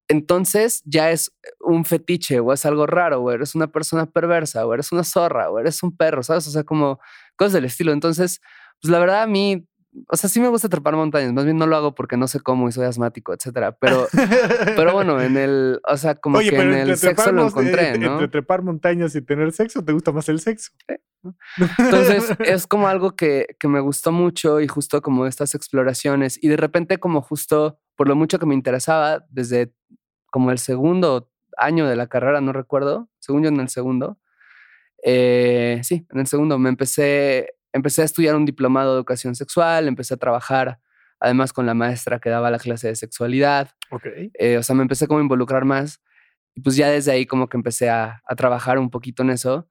[0.08, 4.74] entonces ya es un fetiche o es algo raro o eres una persona perversa o
[4.74, 6.46] eres una zorra o eres un perro, ¿sabes?
[6.48, 7.00] O sea, como
[7.36, 7.92] cosas del estilo.
[7.92, 8.40] Entonces,
[8.80, 9.66] pues la verdad a mí
[10.08, 12.40] o sea, sí me gusta trepar montañas, más bien no lo hago porque no sé
[12.40, 13.72] cómo y soy asmático, etcétera.
[13.72, 14.08] Pero,
[14.64, 18.12] pero bueno, en el, o sea, como que en el sexo lo encontré, ¿no?
[18.12, 20.72] Entre trepar montañas y tener sexo, ¿te gusta más el sexo?
[21.78, 26.48] Entonces, es como algo que, que me gustó mucho y justo como estas exploraciones y
[26.48, 29.72] de repente como justo por lo mucho que me interesaba desde
[30.30, 34.18] como el segundo año de la carrera, no recuerdo, según yo en el segundo,
[35.04, 39.88] eh, sí, en el segundo me empecé empecé a estudiar un diplomado de educación sexual,
[39.88, 40.78] empecé a trabajar
[41.20, 43.70] además con la maestra que daba la clase de sexualidad.
[43.90, 44.06] Ok.
[44.34, 46.02] Eh, o sea, me empecé como a involucrar más.
[46.54, 49.68] Y pues ya desde ahí como que empecé a, a, trabajar un poquito en eso.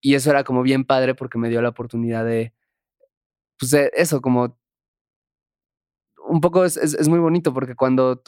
[0.00, 2.52] Y eso era como bien padre porque me dio la oportunidad de,
[3.58, 4.58] pues de eso, como...
[6.34, 8.20] Un poco es, es, es muy bonito porque cuando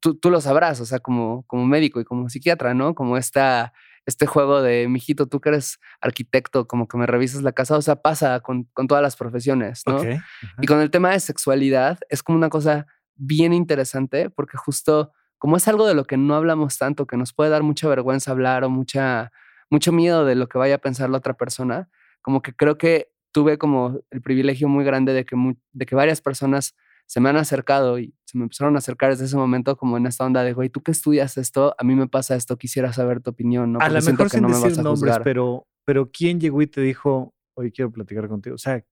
[0.00, 2.94] tú, tú, lo sabrás, o sea, como, como médico y como psiquiatra, ¿no?
[2.94, 3.72] Como esta
[4.06, 7.82] este juego de, mijito, tú que eres arquitecto, como que me revisas la casa, o
[7.82, 9.98] sea, pasa con, con todas las profesiones, ¿no?
[9.98, 10.18] Okay.
[10.62, 12.86] Y con el tema de sexualidad es como una cosa
[13.16, 17.34] bien interesante porque justo como es algo de lo que no hablamos tanto, que nos
[17.34, 19.30] puede dar mucha vergüenza hablar o mucha,
[19.68, 21.90] mucho miedo de lo que vaya a pensar la otra persona,
[22.22, 25.36] como que creo que tuve como el privilegio muy grande de que,
[25.72, 26.74] de que varias personas
[27.08, 30.06] se me han acercado y se me empezaron a acercar desde ese momento como en
[30.06, 33.20] esta onda de, güey, tú que estudias esto, a mí me pasa esto, quisiera saber
[33.22, 33.78] tu opinión, ¿no?
[33.78, 37.32] Porque a lo mejor sin no decir nombres, pero, pero ¿quién llegó y te dijo,
[37.56, 38.56] oye, quiero platicar contigo?
[38.56, 38.84] O sea,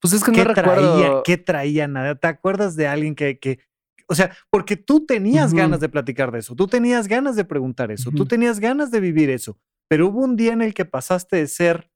[0.00, 1.22] pues es que ¿qué no traía, recuerdo.
[1.24, 2.14] ¿Qué traía nada?
[2.14, 3.58] ¿Te acuerdas de alguien que, que
[4.06, 5.58] o sea, porque tú tenías uh -huh.
[5.58, 8.16] ganas de platicar de eso, tú tenías ganas de preguntar eso, uh -huh.
[8.16, 9.58] tú tenías ganas de vivir eso,
[9.88, 11.90] pero hubo un día en el que pasaste de ser,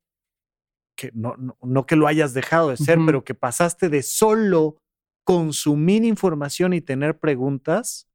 [0.96, 3.06] que no, no, no que lo hayas dejado de ser, uh -huh.
[3.06, 4.78] pero que pasaste de solo
[5.24, 8.08] consumir información y tener preguntas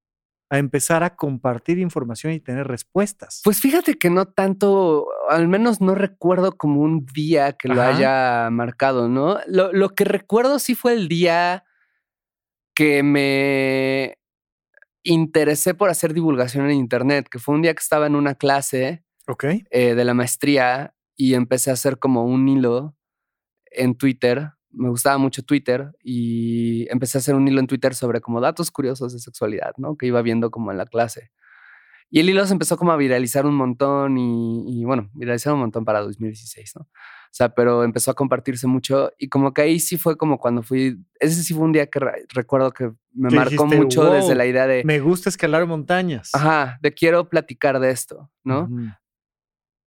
[0.51, 3.41] a empezar a compartir información y tener respuestas.
[3.43, 7.95] Pues fíjate que no tanto, al menos no recuerdo como un día que lo Ajá.
[7.95, 9.37] haya marcado, ¿no?
[9.45, 11.65] Lo, lo, que recuerdo sí fue el día
[12.73, 14.17] que me
[15.03, 19.03] interesé por hacer divulgación en Internet, que fue un día que estaba en una clase
[19.27, 19.65] okay.
[19.69, 22.95] eh, de la maestría y empecé a hacer como un hilo
[23.65, 28.21] en Twitter me gustaba mucho Twitter y empecé a hacer un hilo en Twitter sobre
[28.21, 29.95] como datos curiosos de sexualidad, ¿no?
[29.97, 31.31] Que iba viendo como en la clase.
[32.11, 35.59] Y el hilo se empezó como a viralizar un montón y, y bueno, viralizar un
[35.59, 36.81] montón para 2016, ¿no?
[37.29, 40.63] O sea, pero empezó a compartirse mucho y como que ahí sí fue como cuando
[40.63, 44.13] fui, ese sí fue un día que re recuerdo que me marcó dijiste, mucho wow,
[44.13, 44.83] desde la idea de...
[44.83, 46.31] Me gusta escalar montañas.
[46.33, 48.61] Ajá, de quiero platicar de esto, ¿no?
[48.61, 48.97] Uh -huh.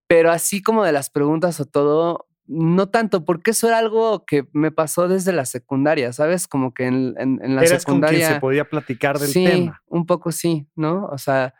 [0.07, 4.47] Pero así como de las preguntas o todo, no tanto, porque eso era algo que
[4.51, 6.47] me pasó desde la secundaria, ¿sabes?
[6.47, 8.19] Como que en, en, en la Eras secundaria.
[8.19, 9.81] Con quien se podía platicar del sí, tema.
[9.87, 11.05] Un poco sí, ¿no?
[11.05, 11.53] O sea.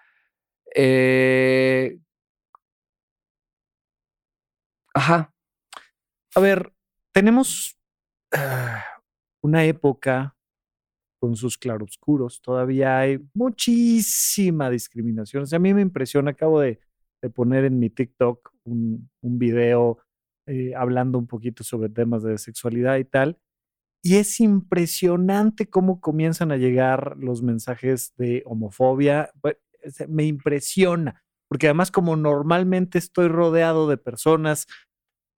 [0.76, 2.00] Eh...
[4.93, 5.34] Ajá.
[6.36, 6.74] A ver,
[7.13, 7.80] tenemos
[8.36, 8.80] uh,
[9.41, 10.36] una época
[11.19, 12.41] con sus claroscuros.
[12.41, 15.43] Todavía hay muchísima discriminación.
[15.43, 16.80] O sea, a mí me impresiona, acabo de,
[17.22, 20.00] de poner en mi TikTok un, un video
[20.48, 23.40] eh, hablando un poquito sobre temas de sexualidad y tal.
[24.04, 29.32] Y es impresionante cómo comienzan a llegar los mensajes de homofobia.
[30.10, 34.68] Me impresiona, porque además como normalmente estoy rodeado de personas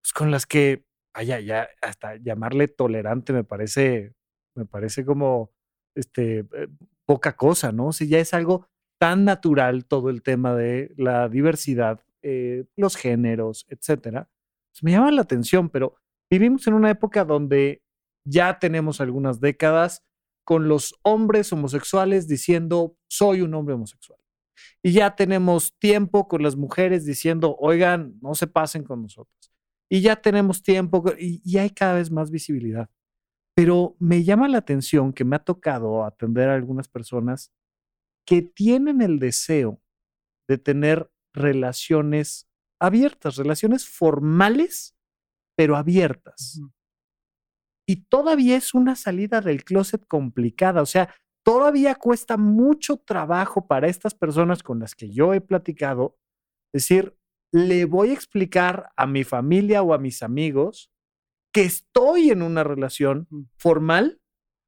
[0.02, 4.14] pues, con las que, vaya, ya hasta llamarle tolerante me parece,
[4.56, 5.52] me parece como
[5.94, 6.68] este, eh,
[7.06, 7.92] poca cosa, ¿no?
[7.92, 13.66] Si ya es algo tan natural todo el tema de la diversidad, eh, los géneros,
[13.68, 14.28] etcétera
[14.82, 15.96] me llama la atención, pero
[16.30, 17.82] vivimos en una época donde
[18.26, 20.02] ya tenemos algunas décadas
[20.44, 24.18] con los hombres homosexuales diciendo soy un hombre homosexual.
[24.82, 29.52] Y ya tenemos tiempo con las mujeres diciendo, oigan, no se pasen con nosotros.
[29.90, 32.88] Y ya tenemos tiempo y, y hay cada vez más visibilidad.
[33.56, 37.52] Pero me llama la atención que me ha tocado atender a algunas personas
[38.26, 39.80] que tienen el deseo
[40.48, 42.48] de tener relaciones
[42.86, 44.96] abiertas, relaciones formales,
[45.56, 46.58] pero abiertas.
[46.60, 46.72] Uh -huh.
[47.86, 53.88] Y todavía es una salida del closet complicada, o sea, todavía cuesta mucho trabajo para
[53.88, 56.16] estas personas con las que yo he platicado,
[56.72, 57.16] decir,
[57.52, 60.90] le voy a explicar a mi familia o a mis amigos
[61.52, 63.48] que estoy en una relación -huh.
[63.58, 64.20] formal,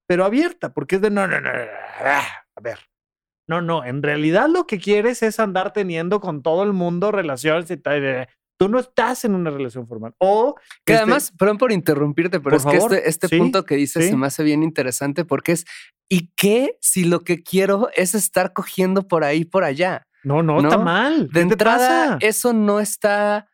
[0.07, 2.79] pero abierta, porque es de, no, no, no, no, a ver,
[3.47, 7.71] no, no, en realidad lo que quieres es andar teniendo con todo el mundo relaciones
[7.71, 8.29] y tal.
[8.59, 10.15] Tú no estás en una relación formal.
[10.19, 10.55] O
[10.85, 13.39] que este, además, perdón por interrumpirte, pero por es favor, que este, este ¿sí?
[13.39, 14.11] punto que dices ¿sí?
[14.11, 15.67] se me hace bien interesante porque es,
[16.09, 20.07] ¿y qué si lo que quiero es estar cogiendo por ahí, por allá?
[20.25, 20.69] No, no, ¿no?
[20.69, 21.29] está mal.
[21.29, 23.49] De entrada, eso no está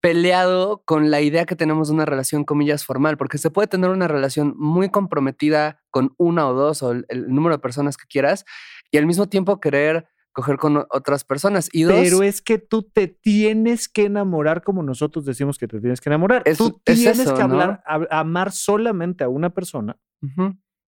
[0.00, 3.90] peleado con la idea que tenemos de una relación, comillas, formal, porque se puede tener
[3.90, 8.44] una relación muy comprometida con una o dos o el, número de personas que quieras
[8.90, 11.68] y al mismo tiempo querer coger con otras personas.
[11.72, 16.00] Y Pero es que tú te tienes que enamorar como nosotros decimos que te tienes
[16.00, 16.44] que enamorar.
[16.56, 19.98] tú tienes que hablar, amar solamente a una persona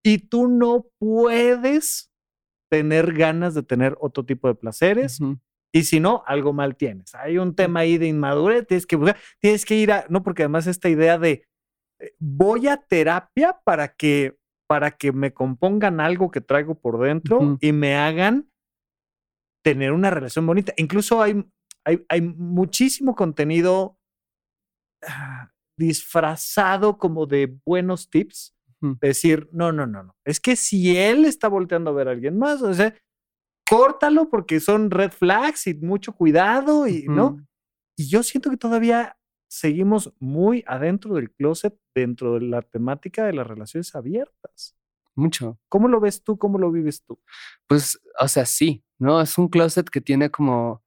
[0.02, 2.10] y tú no puedes
[2.70, 5.18] tener ganas de tener otro tipo de placeres.
[5.72, 7.14] Y si no, algo mal tienes.
[7.14, 8.98] Hay un tema ahí de inmadurez, tienes que
[9.40, 11.44] tienes que ir a, no, porque además esta idea de
[12.00, 14.36] eh, voy a terapia para que,
[14.70, 18.48] para que me compongan algo que traigo por dentro y me hagan
[19.64, 20.72] tener una relación bonita.
[20.76, 21.44] Incluso hay,
[21.84, 23.98] hay, hay muchísimo contenido
[25.04, 28.54] ah, disfrazado como de buenos tips.
[29.00, 30.16] Decir, no, no, no, no.
[30.24, 32.94] Es que si él está volteando a ver a alguien más, o sea,
[33.68, 37.44] córtalo porque son red flags y mucho cuidado y, ¿no?
[37.98, 39.18] Y yo siento que todavía
[39.50, 44.76] seguimos muy adentro del closet, dentro de la temática de las relaciones abiertas.
[45.16, 45.58] Mucho.
[45.68, 46.38] ¿Cómo lo ves tú?
[46.38, 47.20] ¿Cómo lo vives tú?
[47.66, 49.20] Pues, o sea, sí, ¿no?
[49.20, 50.84] Es un closet que tiene como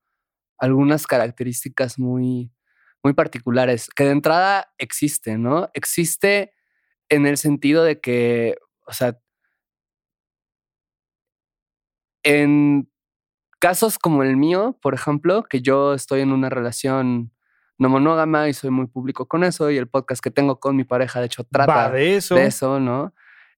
[0.58, 2.54] algunas características muy,
[3.04, 5.70] muy particulares, que de entrada existe, ¿no?
[5.74, 6.54] Existe
[7.10, 8.56] en el sentido de que,
[8.88, 9.20] o sea,
[12.24, 12.90] en
[13.60, 17.33] casos como el mío, por ejemplo, que yo estoy en una relación
[17.84, 20.86] no monógama y soy muy público con eso, y el podcast que tengo con mi
[20.86, 22.36] pareja, de hecho, trata de eso.
[22.36, 23.14] de eso, ¿no?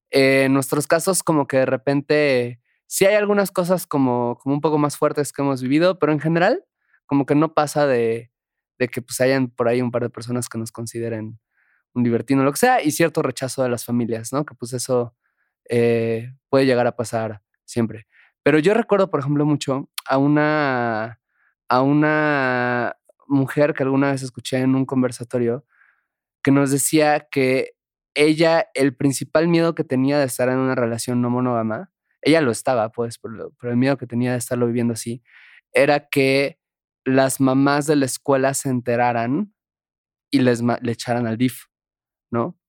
[0.09, 4.61] Eh, en nuestros casos, como que de repente sí hay algunas cosas como, como un
[4.61, 6.65] poco más fuertes que hemos vivido, pero en general,
[7.05, 8.31] como que no pasa de,
[8.79, 11.39] de que pues hayan por ahí un par de personas que nos consideren
[11.93, 14.45] un libertino, lo que sea, y cierto rechazo de las familias, ¿no?
[14.45, 15.15] Que pues eso
[15.69, 18.07] eh, puede llegar a pasar siempre.
[18.43, 21.19] Pero yo recuerdo, por ejemplo, mucho a una,
[21.69, 25.65] a una mujer que alguna vez escuché en un conversatorio
[26.43, 27.71] que nos decía que
[28.15, 32.51] ella, el principal miedo que tenía de estar en una relación no monógama, ella lo
[32.51, 35.23] estaba, pues, pero, el miedo que tenía de estarlo viviendo así,
[35.73, 36.59] era que
[37.03, 39.53] las mamás de la escuela se enteraran
[40.31, 41.65] y les le echaran al DIF,
[42.31, 42.59] ¿no?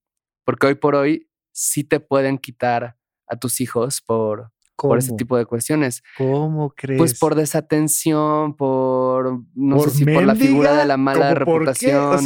[0.44, 5.36] Porque hoy por hoy sí te pueden quitar a tus hijos por, por ese tipo
[5.36, 6.02] de cuestiones.
[6.16, 6.98] ¿Cómo crees?
[6.98, 12.18] Pues por desatención, por no sé si por la figura de la mala reputación.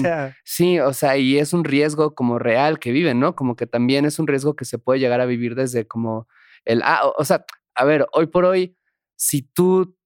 [0.45, 3.37] Sí, o sea, y es un riesgo como real que viven, ¿no?
[3.37, 6.27] Como que también es un riesgo que se puede llegar a vivir desde como
[6.65, 8.77] el ah, o, sea, a ver, hoy por hoy,
[9.17, 9.97] si tú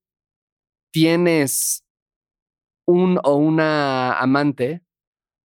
[0.92, 1.84] tienes
[2.86, 4.84] un o una amante,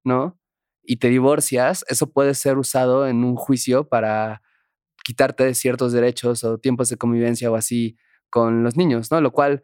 [0.03, 0.39] ¿no?
[0.83, 4.41] Y te divorcias, eso puede ser usado en un juicio para
[5.10, 7.98] quitarte de ciertos derechos o tiempos de convivencia o así
[8.30, 9.19] con los niños, ¿no?
[9.22, 9.63] Lo cual,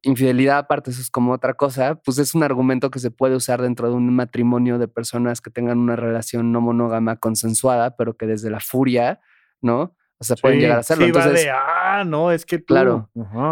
[0.00, 3.60] infidelidad aparte, eso es como otra cosa, pues es un argumento que se puede usar
[3.60, 8.24] dentro de un matrimonio de personas que tengan una relación no monógama consensuada, pero que
[8.24, 9.20] desde la furia,
[9.60, 9.94] ¿no?
[10.18, 11.04] O sea, pueden llegar a hacerlo.
[11.04, 13.10] Sí, Entonces, de, ah, no, es que Claro.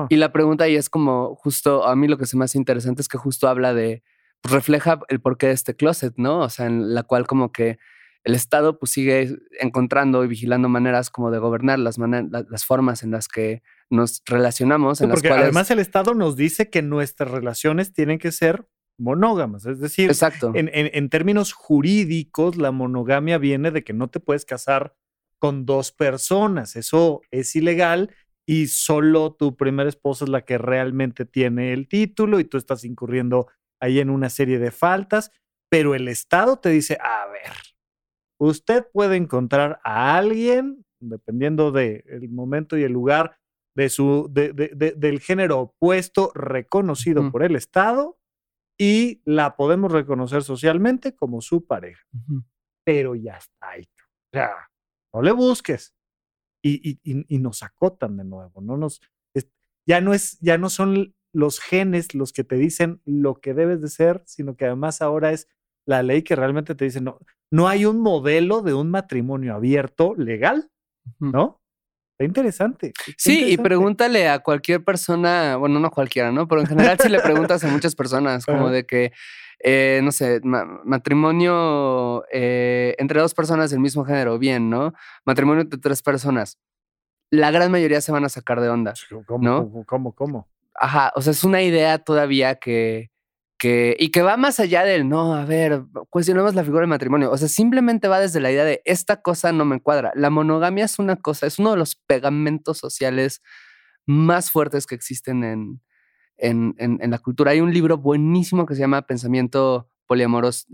[0.09, 3.03] Y la pregunta ahí es como justo, a mí lo que se me hace interesante
[3.03, 4.03] es que justo habla de,
[4.41, 6.39] pues refleja el porqué de este closet, ¿no?
[6.39, 7.79] O sea, en la cual como que
[8.27, 13.13] el Estado pues sigue encontrando y vigilando maneras como de gobernar las, las formas en
[13.13, 15.01] las que nos relacionamos.
[15.01, 18.67] en porque además el Estado nos dice que nuestras relaciones tienen que ser
[18.99, 19.65] monógamas.
[19.67, 20.51] Es decir, Exacto.
[20.57, 24.97] En, en, términos jurídicos, la monogamia viene de que no te puedes casar
[25.39, 26.75] con dos personas.
[26.75, 28.13] Eso es ilegal
[28.45, 32.83] y solo tu primera esposa es la que realmente tiene el título y tú estás
[32.83, 33.47] incurriendo
[33.81, 35.31] ahí en una serie de faltas.
[35.71, 37.76] Pero el Estado te dice, a ver,
[38.39, 43.39] usted puede encontrar a alguien, dependiendo del momento y el lugar
[43.77, 48.19] de su, del género opuesto reconocido por el Estado
[48.79, 52.03] y la podemos reconocer socialmente como su pareja.
[52.85, 53.85] Pero ya está ahí.
[54.33, 54.51] O sea,
[55.13, 55.95] no le busques.
[56.63, 58.61] Y, y, nos acotan de nuevo.
[58.61, 59.01] No nos,
[59.87, 63.81] ya, no es, ya no son los genes los que te dicen lo que debes
[63.81, 65.49] de ser, sino que además ahora es
[65.87, 67.19] la ley que realmente te dice, no,
[67.51, 70.71] no hay un modelo de un matrimonio abierto legal,
[71.19, 71.63] ¿no?
[72.13, 72.93] Está interesante.
[73.17, 76.49] sí, y pregúntale a cualquier persona, bueno, no cualquiera, ¿no?
[76.49, 79.13] Pero en general si le preguntas a muchas personas, como de que,
[79.63, 84.93] eh, no sé, matrimonio eh, entre dos personas del mismo género, bien, ¿no?
[85.25, 86.59] Matrimonio entre tres personas.
[87.31, 88.95] La gran mayoría se van a sacar de onda.
[89.27, 89.85] ¿Cómo, ¿no?
[89.85, 90.49] cómo, cómo?
[90.75, 93.11] Ajá, o sea, es una idea todavía que,
[93.59, 97.31] que, y que va más allá del, no, a ver, cuestionemos la figura del matrimonio.
[97.31, 100.13] O sea, simplemente va desde la idea de, esta cosa no me cuadra.
[100.15, 103.43] La monogamia es una cosa, es uno de los pegamentos sociales
[104.07, 105.81] más fuertes que existen en,
[106.37, 107.53] en, en, la cultura.
[107.53, 110.67] Hay un libro buenísimo que se llama Pensamiento poliamoroso,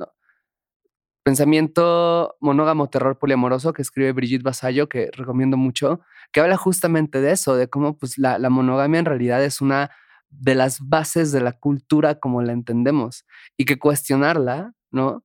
[1.25, 6.01] Pensamiento monógamo terror poliamoroso que escribe Brigitte Basallo, que recomiendo mucho,
[6.33, 9.93] que habla justamente de eso, de cómo pues, la, la monogamia en realidad es una
[10.33, 13.25] de las bases de la cultura como la entendemos
[13.57, 15.25] y que cuestionarla, ¿no?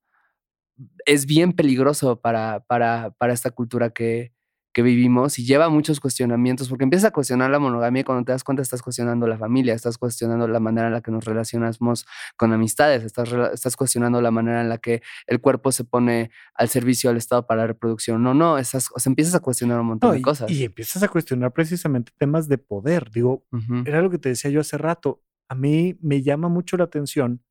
[1.05, 4.34] Es bien peligroso para, para, para esta cultura que,
[4.78, 8.32] que vivimos y lleva muchos cuestionamientos, porque empiezas a cuestionar la monogamia y cuando te
[8.32, 12.06] das cuenta estás cuestionando la familia, estás cuestionando la manera en la que nos relacionamos
[12.36, 16.70] con amistades, estás, estás cuestionando la manera en la que el cuerpo se pone al
[16.70, 18.22] servicio del Estado para la reproducción.
[18.22, 20.52] No, no, esas, o sea, empiezas a cuestionar un montón de cosas.
[20.52, 23.10] Y empiezas a cuestionar precisamente temas de poder.
[23.10, 23.48] Digo,
[23.84, 25.24] era lo que te decía yo hace rato.
[25.50, 27.42] A mí me llama mucho la atención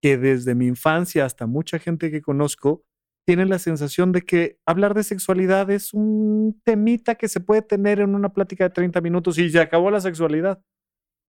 [0.00, 2.84] que desde mi infancia hasta mucha gente que conozco,
[3.24, 8.00] tienen la sensación de que hablar de sexualidad es un temita que se puede tener
[8.00, 10.62] en una plática de 30 minutos y se acabó la sexualidad.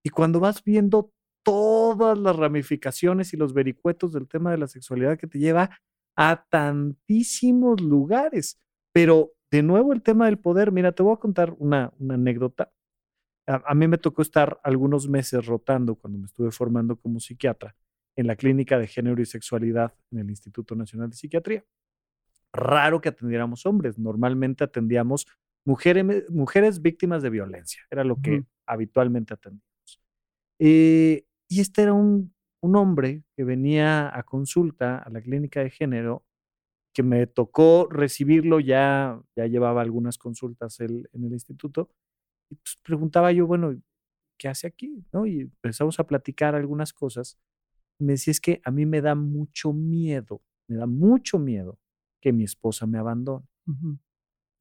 [0.04, 1.12] Y cuando vas viendo
[1.44, 5.70] todas las ramificaciones y los vericuetos del tema de la sexualidad que te lleva
[6.16, 8.60] a tantísimos lugares.
[8.94, 12.72] Pero de nuevo el tema del poder, mira, te voy a contar una, anécdota.
[13.46, 17.76] A mí me tocó estar algunos meses rotando cuando me estuve formando como psiquiatra
[18.16, 21.66] en la clínica de género y sexualidad en el Instituto Nacional de Psiquiatría
[22.54, 23.98] raro que atendiéramos hombres.
[23.98, 25.28] Normalmente atendíamos
[25.66, 27.82] mujeres, mujeres víctimas de violencia.
[27.90, 30.02] Era lo que habitualmente atendíamos.
[30.60, 35.72] Eh, y este era un, un, hombre que venía a consulta a la clínica de
[35.72, 36.24] género,
[36.94, 41.90] que me tocó recibirlo, ya, ya llevaba algunas consultas en el instituto,
[42.50, 43.76] y pues preguntaba yo, bueno,
[44.38, 45.04] ¿qué hace aquí?
[45.12, 45.26] ¿No?
[45.26, 47.40] Y empezamos a platicar algunas cosas.
[48.00, 51.80] me decía, es que a mí me da mucho miedo, me da mucho miedo
[52.24, 53.46] que mi esposa me abandone.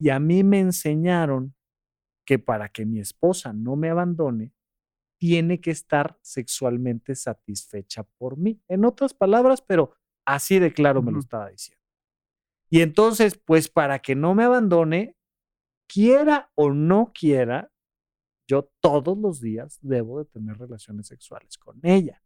[0.00, 1.54] Y a mí me enseñaron
[2.26, 4.52] que para que mi esposa no me abandone,
[5.16, 8.60] tiene que estar sexualmente satisfecha por mí.
[8.66, 9.94] En otras palabras, pero
[10.26, 11.80] así de claro me lo estaba diciendo.
[12.68, 15.16] Y entonces, pues para que no me abandone,
[15.86, 17.70] quiera o no quiera,
[18.48, 22.20] yo todos los días debo de tener relaciones sexuales con ella.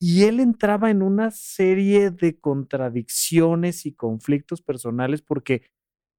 [0.00, 5.62] Y él entraba en una serie de contradicciones y conflictos personales porque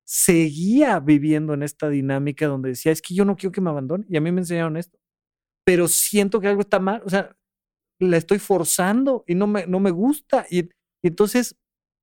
[0.06, 4.06] seguía viviendo en esta dinámica donde decía, es que yo no quiero que me abandone.
[4.10, 4.98] Y a mí me enseñaron esto.
[5.66, 7.02] Pero siento que algo está mal.
[7.06, 7.36] O sea,
[8.00, 10.46] la estoy forzando y no me, no me gusta.
[10.50, 10.62] Y,
[11.04, 11.56] y entonces,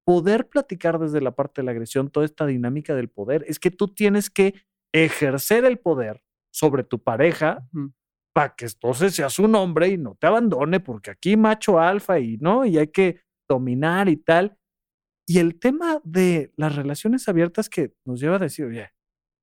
[0.05, 3.70] poder platicar desde la parte de la agresión toda esta dinámica del poder es que
[3.70, 4.55] tú tienes que
[4.93, 6.22] ejercer el poder
[6.53, 7.66] sobre tu pareja
[8.35, 12.37] para que entonces seas un hombre y no te abandone, porque aquí macho alfa y
[12.39, 14.59] no, y hay que dominar y tal.
[15.26, 18.91] Y el tema de las relaciones abiertas que nos lleva a decir, oye,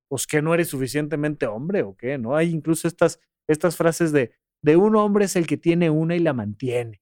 [0.10, 2.36] pues que no eres suficientemente hombre o qué, ¿no?
[2.36, 6.20] Hay incluso estas, estas frases de, de un hombre es el que tiene una y
[6.20, 7.02] la mantiene.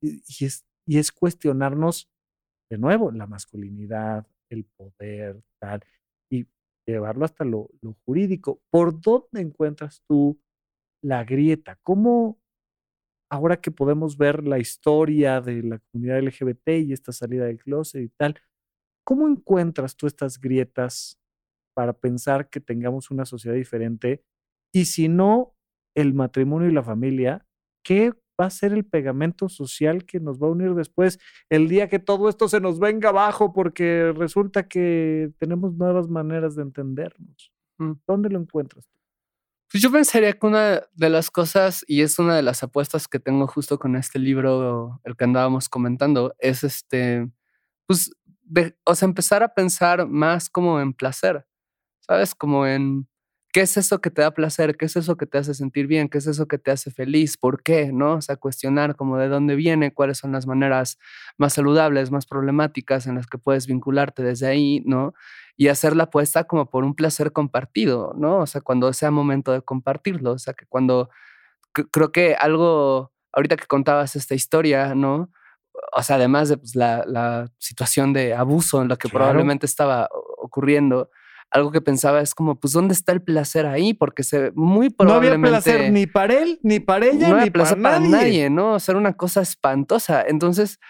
[0.00, 2.08] y, es, y es cuestionarnos
[2.70, 5.82] de nuevo la masculinidad, el poder, tal,
[6.30, 6.46] y
[6.86, 8.62] llevarlo hasta lo, lo jurídico.
[8.70, 10.38] ¿Por dónde encuentras tú
[11.04, 11.78] la grieta?
[11.82, 12.40] ¿Cómo,
[13.30, 18.02] ahora que podemos ver la historia de la comunidad LGBT y esta salida del closet
[18.02, 18.40] y tal,
[19.04, 21.20] ¿cómo encuentras tú estas grietas
[21.74, 24.24] para pensar que tengamos una sociedad diferente?
[24.72, 25.54] Y si no,
[25.94, 27.46] el matrimonio y la familia,
[27.84, 31.88] ¿qué va a ser el pegamento social que nos va a unir después el día
[31.88, 37.52] que todo esto se nos venga abajo porque resulta que tenemos nuevas maneras de entendernos?
[37.78, 37.92] Mm.
[38.06, 38.88] ¿Dónde lo encuentras?
[39.74, 43.18] Pues yo pensaría que una de las cosas, y es una de las apuestas que
[43.18, 47.28] tengo justo con este libro, el que andábamos comentando, es este,
[47.88, 48.12] pues,
[48.84, 51.44] o sea, empezar a pensar más como en placer,
[52.00, 52.36] ¿sabes?
[52.36, 53.08] Como en
[53.52, 56.08] qué es eso que te da placer, qué es eso que te hace sentir bien,
[56.08, 58.14] qué es eso que te hace feliz, por qué, ¿no?
[58.14, 60.98] O sea, cuestionar como de dónde viene, cuáles son las maneras
[61.38, 65.14] más saludables, más problemáticas en las que puedes vincularte desde ahí, ¿no?
[65.56, 68.38] Y hacer la apuesta como por un placer compartido, ¿no?
[68.38, 71.10] O sea, cuando sea momento de compartirlo, o sea, que cuando
[71.72, 75.30] creo que algo, ahorita que contabas esta historia, ¿no?
[75.92, 81.10] O sea, además de pues, la, situación de abuso en la que probablemente estaba ocurriendo,
[81.50, 83.94] algo que pensaba es como, pues, ¿dónde está el placer ahí?
[83.94, 85.50] Porque se muy probablemente...
[85.50, 88.10] No había placer ni para él, ni para ella, no ni placer para, nadie.
[88.10, 88.74] nadie, ¿no?
[88.74, 90.24] O sea, una cosa espantosa.
[90.26, 90.80] Entonces,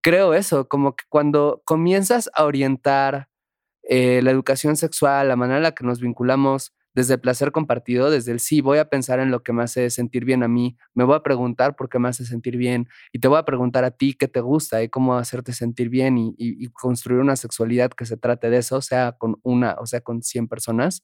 [0.00, 3.29] creo eso, como que cuando comienzas a orientar
[3.82, 8.10] eh, la educación sexual, la manera en la que nos vinculamos desde el placer compartido,
[8.10, 10.76] desde el sí, voy a pensar en lo que me hace sentir bien a mí,
[10.94, 13.84] me voy a preguntar por qué me hace sentir bien y te voy a preguntar
[13.84, 18.06] a ti qué te gusta y cómo hacerte sentir bien y, construir una sexualidad que
[18.06, 21.02] se trate de eso, sea con una o sea con 100 personas,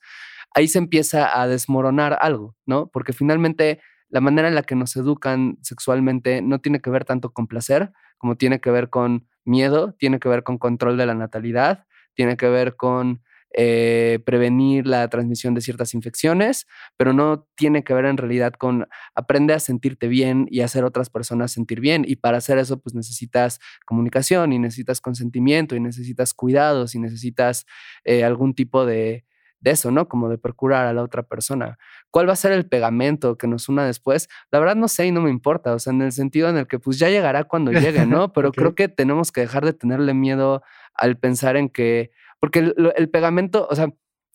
[0.54, 2.88] ahí se empieza a desmoronar algo, ¿no?
[2.88, 7.32] Porque finalmente la manera en la que nos educan sexualmente no tiene que ver tanto
[7.32, 11.14] con placer, como tiene que ver con miedo, tiene que ver con control de la
[11.14, 13.22] natalidad, tiene que ver con
[13.58, 18.86] eh, prevenir la transmisión de ciertas infecciones, pero no tiene que ver en realidad con
[19.14, 22.04] aprende a sentirte bien y hacer otras personas sentir bien.
[22.06, 27.64] Y para hacer eso, pues necesitas comunicación y necesitas consentimiento y necesitas cuidados y necesitas
[28.04, 29.24] eh, algún tipo de,
[29.60, 30.08] de eso, ¿no?
[30.08, 31.78] Como de procurar a la otra persona.
[32.10, 34.28] ¿Cuál va a ser el pegamento que nos una después?
[34.50, 36.66] La verdad no sé y no me importa, o sea, en el sentido en el
[36.66, 38.32] que pues ya llegará cuando llegue, ¿no?
[38.32, 40.62] Pero creo que tenemos que dejar de tenerle miedo
[40.94, 43.88] al pensar en que porque el, pegamento, o sea,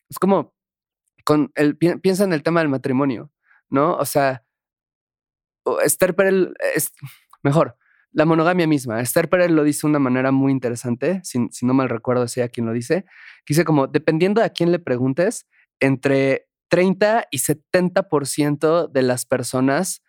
[0.09, 0.53] es como,
[1.23, 3.31] con el, piensa en el tema del matrimonio,
[3.69, 3.95] ¿no?
[3.95, 4.43] O sea,
[5.83, 6.91] Esther Perel, es,
[7.43, 7.77] mejor,
[8.13, 9.01] la monogamia misma.
[9.01, 12.65] Esther Perel lo dice de una manera muy interesante, si, no mal recuerdo sea quien
[12.65, 13.05] lo dice,
[13.45, 15.47] que dice como, dependiendo de a quién le preguntes,
[15.79, 20.03] entre 30 y 70% de las personas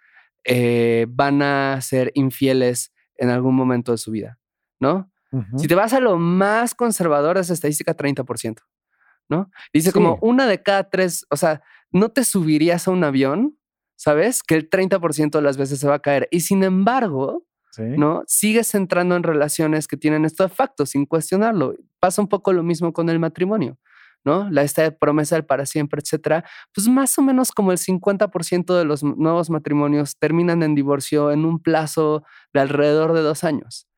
[0.44, 4.38] eh, van a ser infieles en algún momento de su vida,
[4.80, 5.08] ¿no?
[5.56, 8.58] Si te vas a lo más conservador, esa estadística 30%,
[9.30, 9.50] ¿no?
[9.72, 13.58] Dice como una de cada tres, o sea, no te subirías a un avión,
[13.96, 14.42] ¿sabes?
[14.42, 16.28] Que el 30% de las veces se va a caer.
[16.30, 17.46] Y sin embargo,
[17.78, 18.22] ¿no?
[18.26, 21.74] Sigues entrando en relaciones que tienen estos factos sin cuestionarlo.
[22.00, 23.78] Pasa un poco lo mismo con el matrimonio.
[24.24, 24.48] ¿no?
[24.50, 28.84] La esta promesa del para siempre, etcétera, pues más o menos como el 50% de
[28.84, 33.88] los nuevos matrimonios terminan en divorcio en un plazo de alrededor de dos años.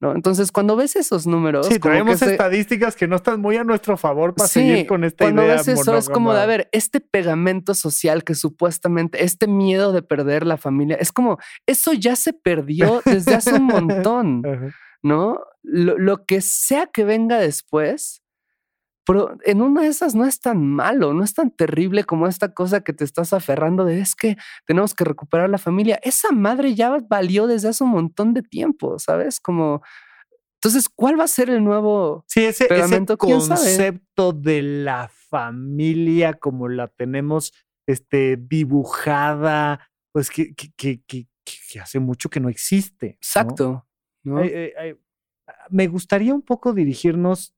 [0.00, 0.14] ¿No?
[0.14, 1.66] Entonces, cuando ves esos números.
[1.66, 5.42] Sí, traemos estadísticas que no están muy a nuestro favor para seguir con esta cuando
[5.42, 5.56] idea.
[5.56, 9.92] Cuando ves eso, es como de, a ver, este pegamento social que supuestamente, este miedo
[9.92, 14.42] de perder la familia, es como, eso ya se perdió desde hace un montón,
[15.02, 15.40] ¿no?
[15.62, 18.22] Lo, lo que sea que venga después
[19.06, 22.52] pero en una de esas no es tan malo, no es tan terrible como esta
[22.52, 24.36] cosa que te estás aferrando de es que
[24.66, 26.00] tenemos que recuperar la familia.
[26.02, 29.38] Esa madre ya valió desde hace un montón de tiempo, ¿sabes?
[29.38, 29.82] Como,
[30.56, 32.66] entonces, ¿cuál va a ser el nuevo sí, ese,
[33.16, 37.52] concepto de la familia como la tenemos
[37.86, 41.28] este, dibujada, pues que, que, que,
[41.80, 43.18] hace mucho que no existe.
[43.20, 43.86] Exacto.
[45.70, 47.55] me gustaría un poco dirigirnos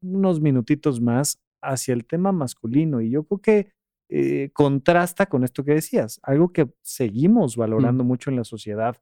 [0.00, 3.72] unos minutitos más hacia el tema masculino y yo creo que
[4.10, 7.60] eh, contrasta con esto que decías, algo que seguimos mm.
[7.60, 8.96] valorando mucho en la sociedad,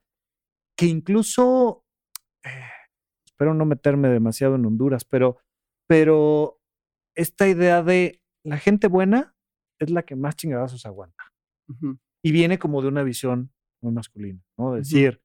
[0.76, 1.84] que incluso,
[2.44, 2.50] eh,
[3.24, 5.38] espero no meterme demasiado en Honduras, pero,
[5.86, 6.60] pero
[7.14, 9.36] esta idea de la gente buena
[9.78, 11.24] es la que más chingadazos aguanta.
[12.22, 14.74] Y viene como de una visión muy masculina, ¿no?
[14.74, 15.20] Decir,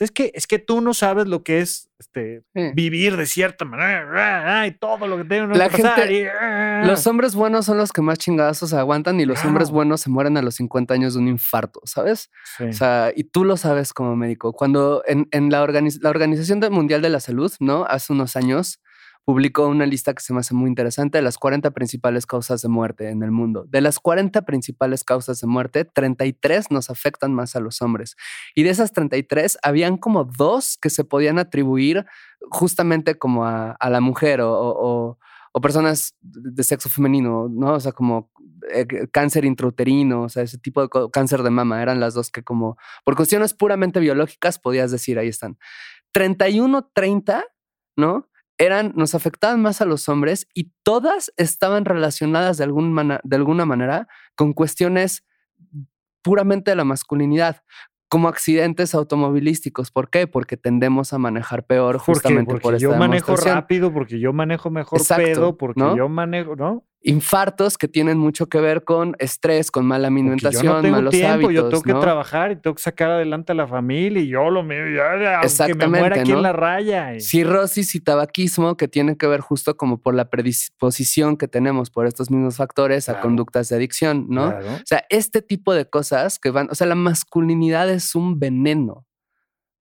[0.00, 2.42] es que, es que tú no sabes lo que es este,
[2.74, 5.68] vivir de cierta manera y todo lo que tiene La
[6.84, 10.36] Los hombres buenos son los que más chingadazos aguantan y los hombres buenos se mueren
[10.36, 12.30] a los 50 años de un infarto, ¿sabes?
[12.60, 14.52] O sea, y tú lo sabes como médico.
[14.52, 17.84] Cuando en, en la, la Organización Mundial de la Salud, ¿no?
[17.84, 18.80] Hace unos años,
[19.24, 22.68] publicó una lista que se me hace muy interesante de las 40 principales causas de
[22.68, 23.64] muerte en el mundo.
[23.68, 28.16] De las 40 principales causas de muerte, 33 nos afectan más a los hombres.
[28.54, 32.04] Y de esas 33, habían como dos que se podían atribuir
[32.50, 35.18] justamente como a, la mujer o,
[35.62, 37.74] personas de sexo femenino, ¿no?
[37.74, 38.30] O sea, como
[38.72, 42.42] eh, cáncer intrauterino, o sea, ese tipo de cáncer de mama, eran las dos que
[42.42, 45.56] como, por cuestiones puramente biológicas, podías decir, ahí están.
[46.12, 47.44] 31, 30,
[47.96, 48.28] ¿no?
[48.58, 54.08] Eran, nos afectaban más a los hombres y todas estaban relacionadas de, de alguna manera
[54.34, 55.24] con cuestiones
[56.22, 57.62] puramente de la masculinidad,
[58.08, 59.90] como accidentes automovilísticos.
[59.90, 60.26] ¿Por qué?
[60.26, 65.00] Porque tendemos a manejar peor justamente ¿Por porque yo manejo rápido, porque yo manejo mejor
[65.16, 66.84] pedo, porque yo manejo, ¿no?
[67.04, 71.12] Infartos que tienen mucho que ver con estrés, con mala alimentación, yo no tengo malos
[71.12, 74.48] tiempo, Yo tengo que trabajar y tengo que sacar adelante a la familia y yo
[74.48, 77.20] lo mío, ya, Exactamente, me muera aquí en la raya.
[77.20, 82.06] Cirrosis y tabaquismo que tienen que ver justo como por la predisposición que tenemos por
[82.06, 84.48] estos mismos factores a conductas de adicción, ¿no?
[84.48, 89.06] O sea, este tipo de cosas que van, o sea, la masculinidad es un veneno,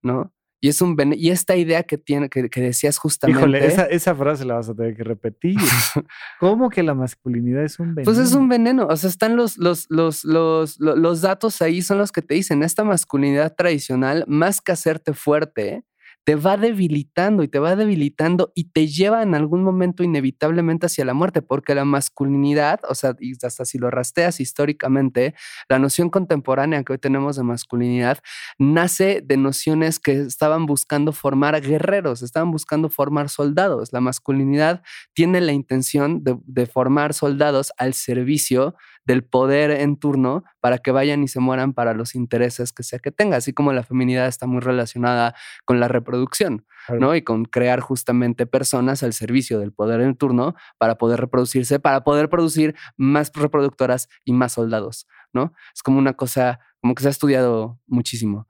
[0.02, 0.32] ¿no?
[0.64, 3.40] Y es un y esta idea que tiene, que, decías justamente.
[3.40, 5.56] Híjole, esa, esa, frase la vas a tener que repetir.
[6.38, 8.04] ¿Cómo que la masculinidad es un veneno?
[8.04, 8.86] Pues es un veneno.
[8.86, 12.62] O sea, están los, los, los, los, los datos ahí, son los que te dicen,
[12.62, 15.82] esta masculinidad tradicional, más que hacerte fuerte,
[16.24, 21.04] te va debilitando y te va debilitando y te lleva en algún momento inevitablemente hacia
[21.04, 25.34] la muerte, porque la masculinidad, o sea, y hasta si lo rasteas históricamente,
[25.68, 28.18] la noción contemporánea que hoy tenemos de masculinidad
[28.58, 33.92] nace de nociones que estaban buscando formar guerreros, estaban buscando formar soldados.
[33.92, 34.82] La masculinidad
[35.14, 40.90] tiene la intención de, de formar soldados al servicio del poder en turno para que
[40.90, 44.26] vayan y se mueran para los intereses que sea que tenga, así como la feminidad
[44.26, 45.34] está muy relacionada
[45.64, 46.66] con la reproducción,
[46.98, 47.14] ¿no?
[47.14, 52.04] Y con crear justamente personas al servicio del poder en turno para poder reproducirse, para
[52.04, 55.52] poder producir más reproductoras y más soldados, ¿no?
[55.74, 58.46] Es como una cosa, como que se ha estudiado muchísimo.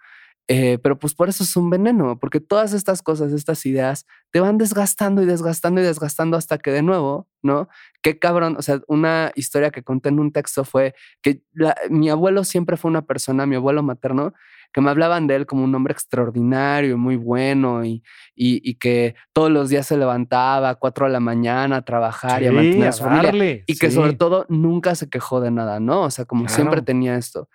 [0.49, 4.40] Eh, pero pues por eso es un veneno, porque todas estas cosas, estas ideas, te
[4.40, 7.68] van desgastando y desgastando y desgastando hasta que de nuevo, ¿no?
[8.03, 11.43] Qué cabrón, o sea, una historia que conté en un texto fue que
[11.90, 14.34] mi abuelo siempre fue una persona, mi abuelo materno,
[14.72, 18.03] que me hablaban de él como un hombre extraordinario, muy bueno y,
[18.34, 22.47] y, que todos los días se levantaba a cuatro de la mañana a trabajar y
[22.47, 23.62] a mantener a su familia.
[23.66, 26.03] Y que sobre todo nunca se quejó de nada, ¿no?
[26.03, 27.49] O sea, como siempre tenía esto.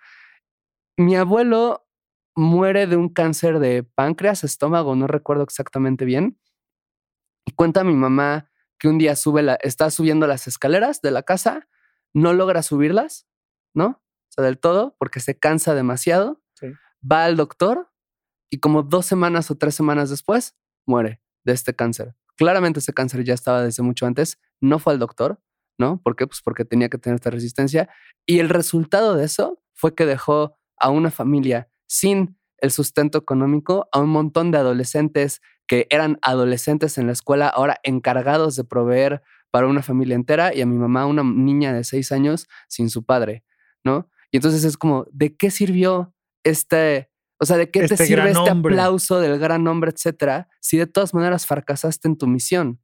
[0.96, 1.87] Mi abuelo
[2.38, 6.38] muere de un cáncer de páncreas, estómago, no recuerdo exactamente bien.
[7.44, 11.10] Y cuenta a mi mamá que un día sube la, está subiendo las escaleras de
[11.10, 11.68] la casa,
[12.14, 13.26] no logra subirlas,
[13.74, 13.86] ¿no?
[13.88, 16.40] O sea, del todo, porque se cansa demasiado.
[17.00, 17.90] Va al doctor
[18.50, 22.14] y como dos semanas o tres semanas después, muere de este cáncer.
[22.36, 25.42] Claramente ese cáncer ya estaba desde mucho antes, no fue al doctor,
[25.76, 26.00] ¿no?
[26.02, 26.26] ¿Por qué?
[26.26, 27.88] Pues porque tenía que tener esta resistencia.
[28.26, 33.88] Y el resultado de eso fue que dejó a una familia sin el sustento económico
[33.92, 39.22] a un montón de adolescentes que eran adolescentes en la escuela, ahora encargados de proveer
[39.50, 43.04] para una familia entera y a mi mamá, una niña de seis años, sin su
[43.04, 43.44] padre,
[43.84, 44.10] ¿no?
[44.30, 46.14] Y entonces es como, ¿de qué sirvió
[46.44, 50.76] este, o sea, ¿de qué te este sirve este aplauso del gran hombre, etcétera, si
[50.76, 52.80] de todas maneras fracasaste en tu misión,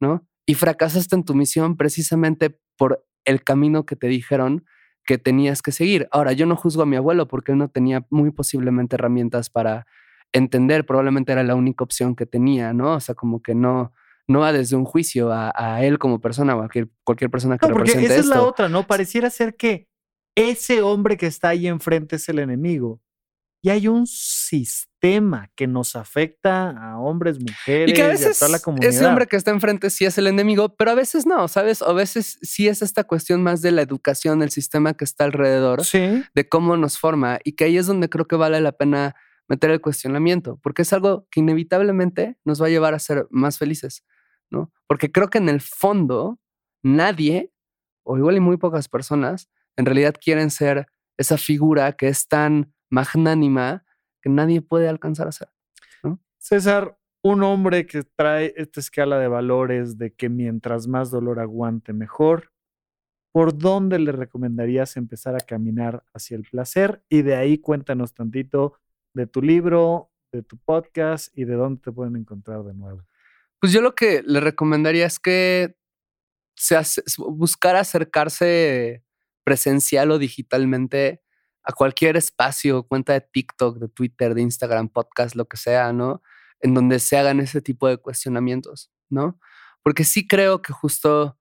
[0.00, 0.26] ¿no?
[0.46, 4.64] Y fracasaste en tu misión precisamente por el camino que te dijeron
[5.04, 6.08] que tenías que seguir.
[6.10, 9.86] Ahora, yo no juzgo a mi abuelo porque él no tenía muy posiblemente herramientas para
[10.32, 12.94] entender, probablemente era la única opción que tenía, ¿no?
[12.94, 13.92] O sea, como que no,
[14.28, 17.66] no va desde un juicio a, él como persona o a cualquier, cualquier persona que
[17.66, 18.86] no, porque esa es la otra, ¿no?
[18.86, 19.88] Pareciera ser que
[20.36, 23.00] ese hombre que está ahí enfrente es el enemigo
[23.62, 28.50] y hay un sistema que nos afecta a hombres, mujeres, y, que a, veces toda
[28.50, 28.90] la comunidad.
[28.90, 31.82] Ese hombre que está enfrente sí es el enemigo, pero a veces no, ¿sabes?
[31.82, 35.24] O a veces sí es esta cuestión más de la educación, el sistema que está
[35.24, 39.14] alrededor, de cómo nos forma, y que ahí es donde creo que vale la pena
[39.46, 43.58] meter el cuestionamiento, porque es algo que inevitablemente nos va a llevar a ser más
[43.58, 44.04] felices,
[44.48, 44.72] ¿no?
[44.86, 46.38] Porque creo que en el fondo
[46.82, 47.52] nadie,
[48.04, 50.86] o igual y muy pocas personas, en realidad quieren ser
[51.18, 53.84] esa figura que es tan magnánima
[54.20, 55.48] que nadie puede alcanzar a ser.
[56.38, 61.92] César, un hombre que trae esta escala de valores de que mientras más dolor aguante,
[61.92, 62.52] mejor,
[63.32, 67.04] ¿por dónde le recomendarías empezar a caminar hacia el placer?
[67.08, 68.74] Y de ahí cuéntanos tantito
[69.12, 73.04] de tu libro, de tu podcast y de dónde te pueden encontrar de nuevo.
[73.60, 75.76] Pues yo lo que le recomendaría es que
[76.54, 76.76] se
[77.18, 79.04] buscara acercarse
[79.44, 81.22] presencial o digitalmente
[81.62, 86.22] a cualquier espacio, cuenta de TikTok, de Twitter, de Instagram, podcast, lo que sea, ¿no?
[86.60, 89.38] En donde se hagan ese tipo de cuestionamientos, ¿no?
[89.82, 91.38] Porque sí creo que justo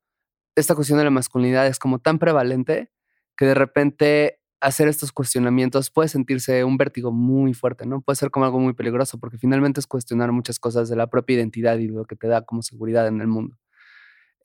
[0.55, 2.91] esta cuestión de la masculinidad es como tan prevalente
[3.37, 8.01] que de repente hacer estos cuestionamientos puede sentirse un vértigo muy fuerte, ¿no?
[8.01, 11.37] Puede ser como algo muy peligroso porque finalmente es cuestionar muchas cosas de la propia
[11.37, 13.57] identidad y lo que te da como seguridad en el mundo.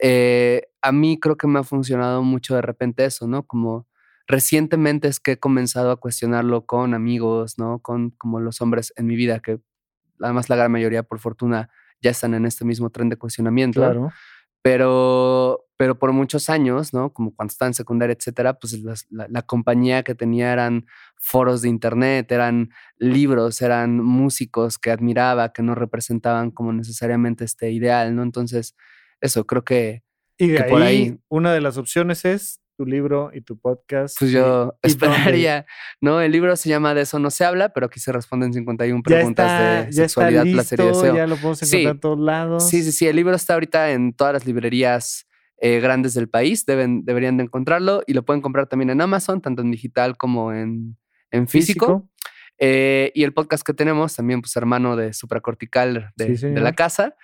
[0.01, 3.45] Eh, a mí creo que me ha funcionado mucho de repente eso, ¿no?
[3.45, 3.89] Como
[4.27, 7.81] Recientemente es que he comenzado a cuestionarlo con amigos, ¿no?
[7.81, 9.61] Con como los hombres en mi vida, que
[10.20, 11.70] además la gran mayoría, por fortuna,
[12.01, 13.81] ya están en este mismo tren de cuestionamiento.
[13.81, 14.12] Claro.
[14.62, 17.12] Pero, pero por muchos años, ¿no?
[17.12, 21.68] Como cuando estaba en secundaria, etcétera, pues la, la, compañía que tenía eran foros de
[21.68, 28.22] internet, eran libros, eran músicos que admiraba, que no representaban como necesariamente este ideal, ¿no?
[28.22, 28.75] Entonces,
[29.20, 30.03] eso creo que,
[30.39, 34.16] y de por ahí una de las opciones es tu libro y tu podcast.
[34.18, 35.66] Pues yo esperaría,
[36.01, 36.20] ¿no?
[36.20, 39.87] El libro se llama De eso no se habla, pero aquí se responden 51 preguntas
[39.87, 41.14] de sexualidad, placer y deseo.
[41.14, 42.68] Ya lo podemos encontrar en todos lados.
[42.68, 43.07] Sí, sí, sí.
[43.07, 45.27] El libro está ahorita en todas las librerías
[45.59, 46.66] eh, grandes del país.
[46.66, 50.53] Deben, deberían de encontrarlo y lo pueden comprar también en Amazon, tanto en digital como
[50.53, 50.97] en,
[51.31, 52.09] en físico.
[52.59, 57.16] Eh, y el podcast que tenemos, también pues hermano de supracortical de, de la casa,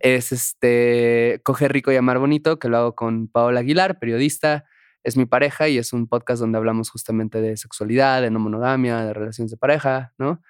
[0.00, 4.64] es este Coger Rico y Amar Bonito, que lo hago con Paola Aguilar, periodista,
[5.08, 9.04] es mi pareja y es un podcast donde hablamos justamente de sexualidad, de no monogamia,
[9.04, 10.42] de relaciones de pareja, ¿no?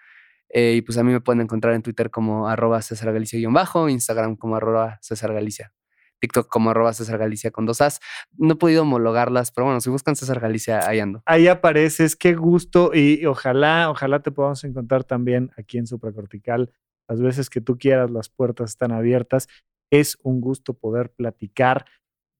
[0.48, 4.36] Eh, y pues a mí me pueden encontrar en Twitter como arroba César Galicia-bajo, Instagram
[4.36, 5.72] como arroba César Galicia,
[6.20, 8.00] TikTok como arroba César Galicia con dos As.
[8.36, 11.22] No he podido homologarlas, pero bueno, si buscan César Galicia, ahí ando.
[11.26, 16.72] Ahí apareces, qué gusto y ojalá, ojalá te podamos encontrar también aquí en Supracortical.
[17.08, 19.48] Las veces que tú quieras, las puertas están abiertas.
[19.90, 21.86] Es un gusto poder platicar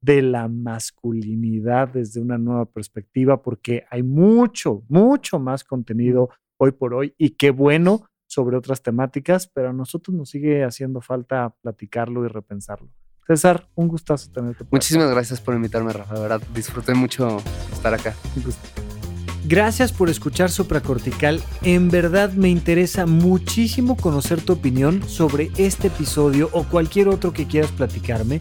[0.00, 6.94] de la masculinidad desde una nueva perspectiva, porque hay mucho, mucho más contenido hoy por
[6.94, 12.24] hoy y qué bueno sobre otras temáticas, pero a nosotros nos sigue haciendo falta platicarlo
[12.24, 12.88] y repensarlo.
[13.26, 14.64] César, un gustazo tenerte.
[14.70, 16.14] Muchísimas gracias por invitarme, Rafa.
[16.14, 17.38] De verdad, disfruté mucho
[17.72, 18.14] estar acá.
[19.44, 21.42] Gracias por escuchar Supracortical.
[21.62, 27.46] En verdad me interesa muchísimo conocer tu opinión sobre este episodio o cualquier otro que
[27.46, 28.40] quieras platicarme.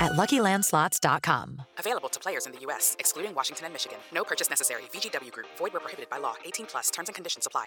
[0.00, 1.62] at luckylandslots.com.
[1.78, 3.98] Available to players in the U.S., excluding Washington and Michigan.
[4.12, 4.82] No purchase necessary.
[4.92, 6.34] VGW Group, void where prohibited by law.
[6.44, 7.66] 18 plus terms and conditions apply.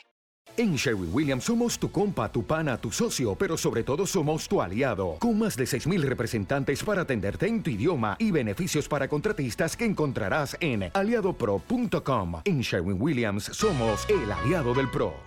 [0.55, 4.61] En Sherwin Williams somos tu compa, tu pana, tu socio, pero sobre todo somos tu
[4.61, 9.75] aliado, con más de 6.000 representantes para atenderte en tu idioma y beneficios para contratistas
[9.77, 12.41] que encontrarás en aliadopro.com.
[12.45, 15.26] En Sherwin Williams somos el aliado del PRO.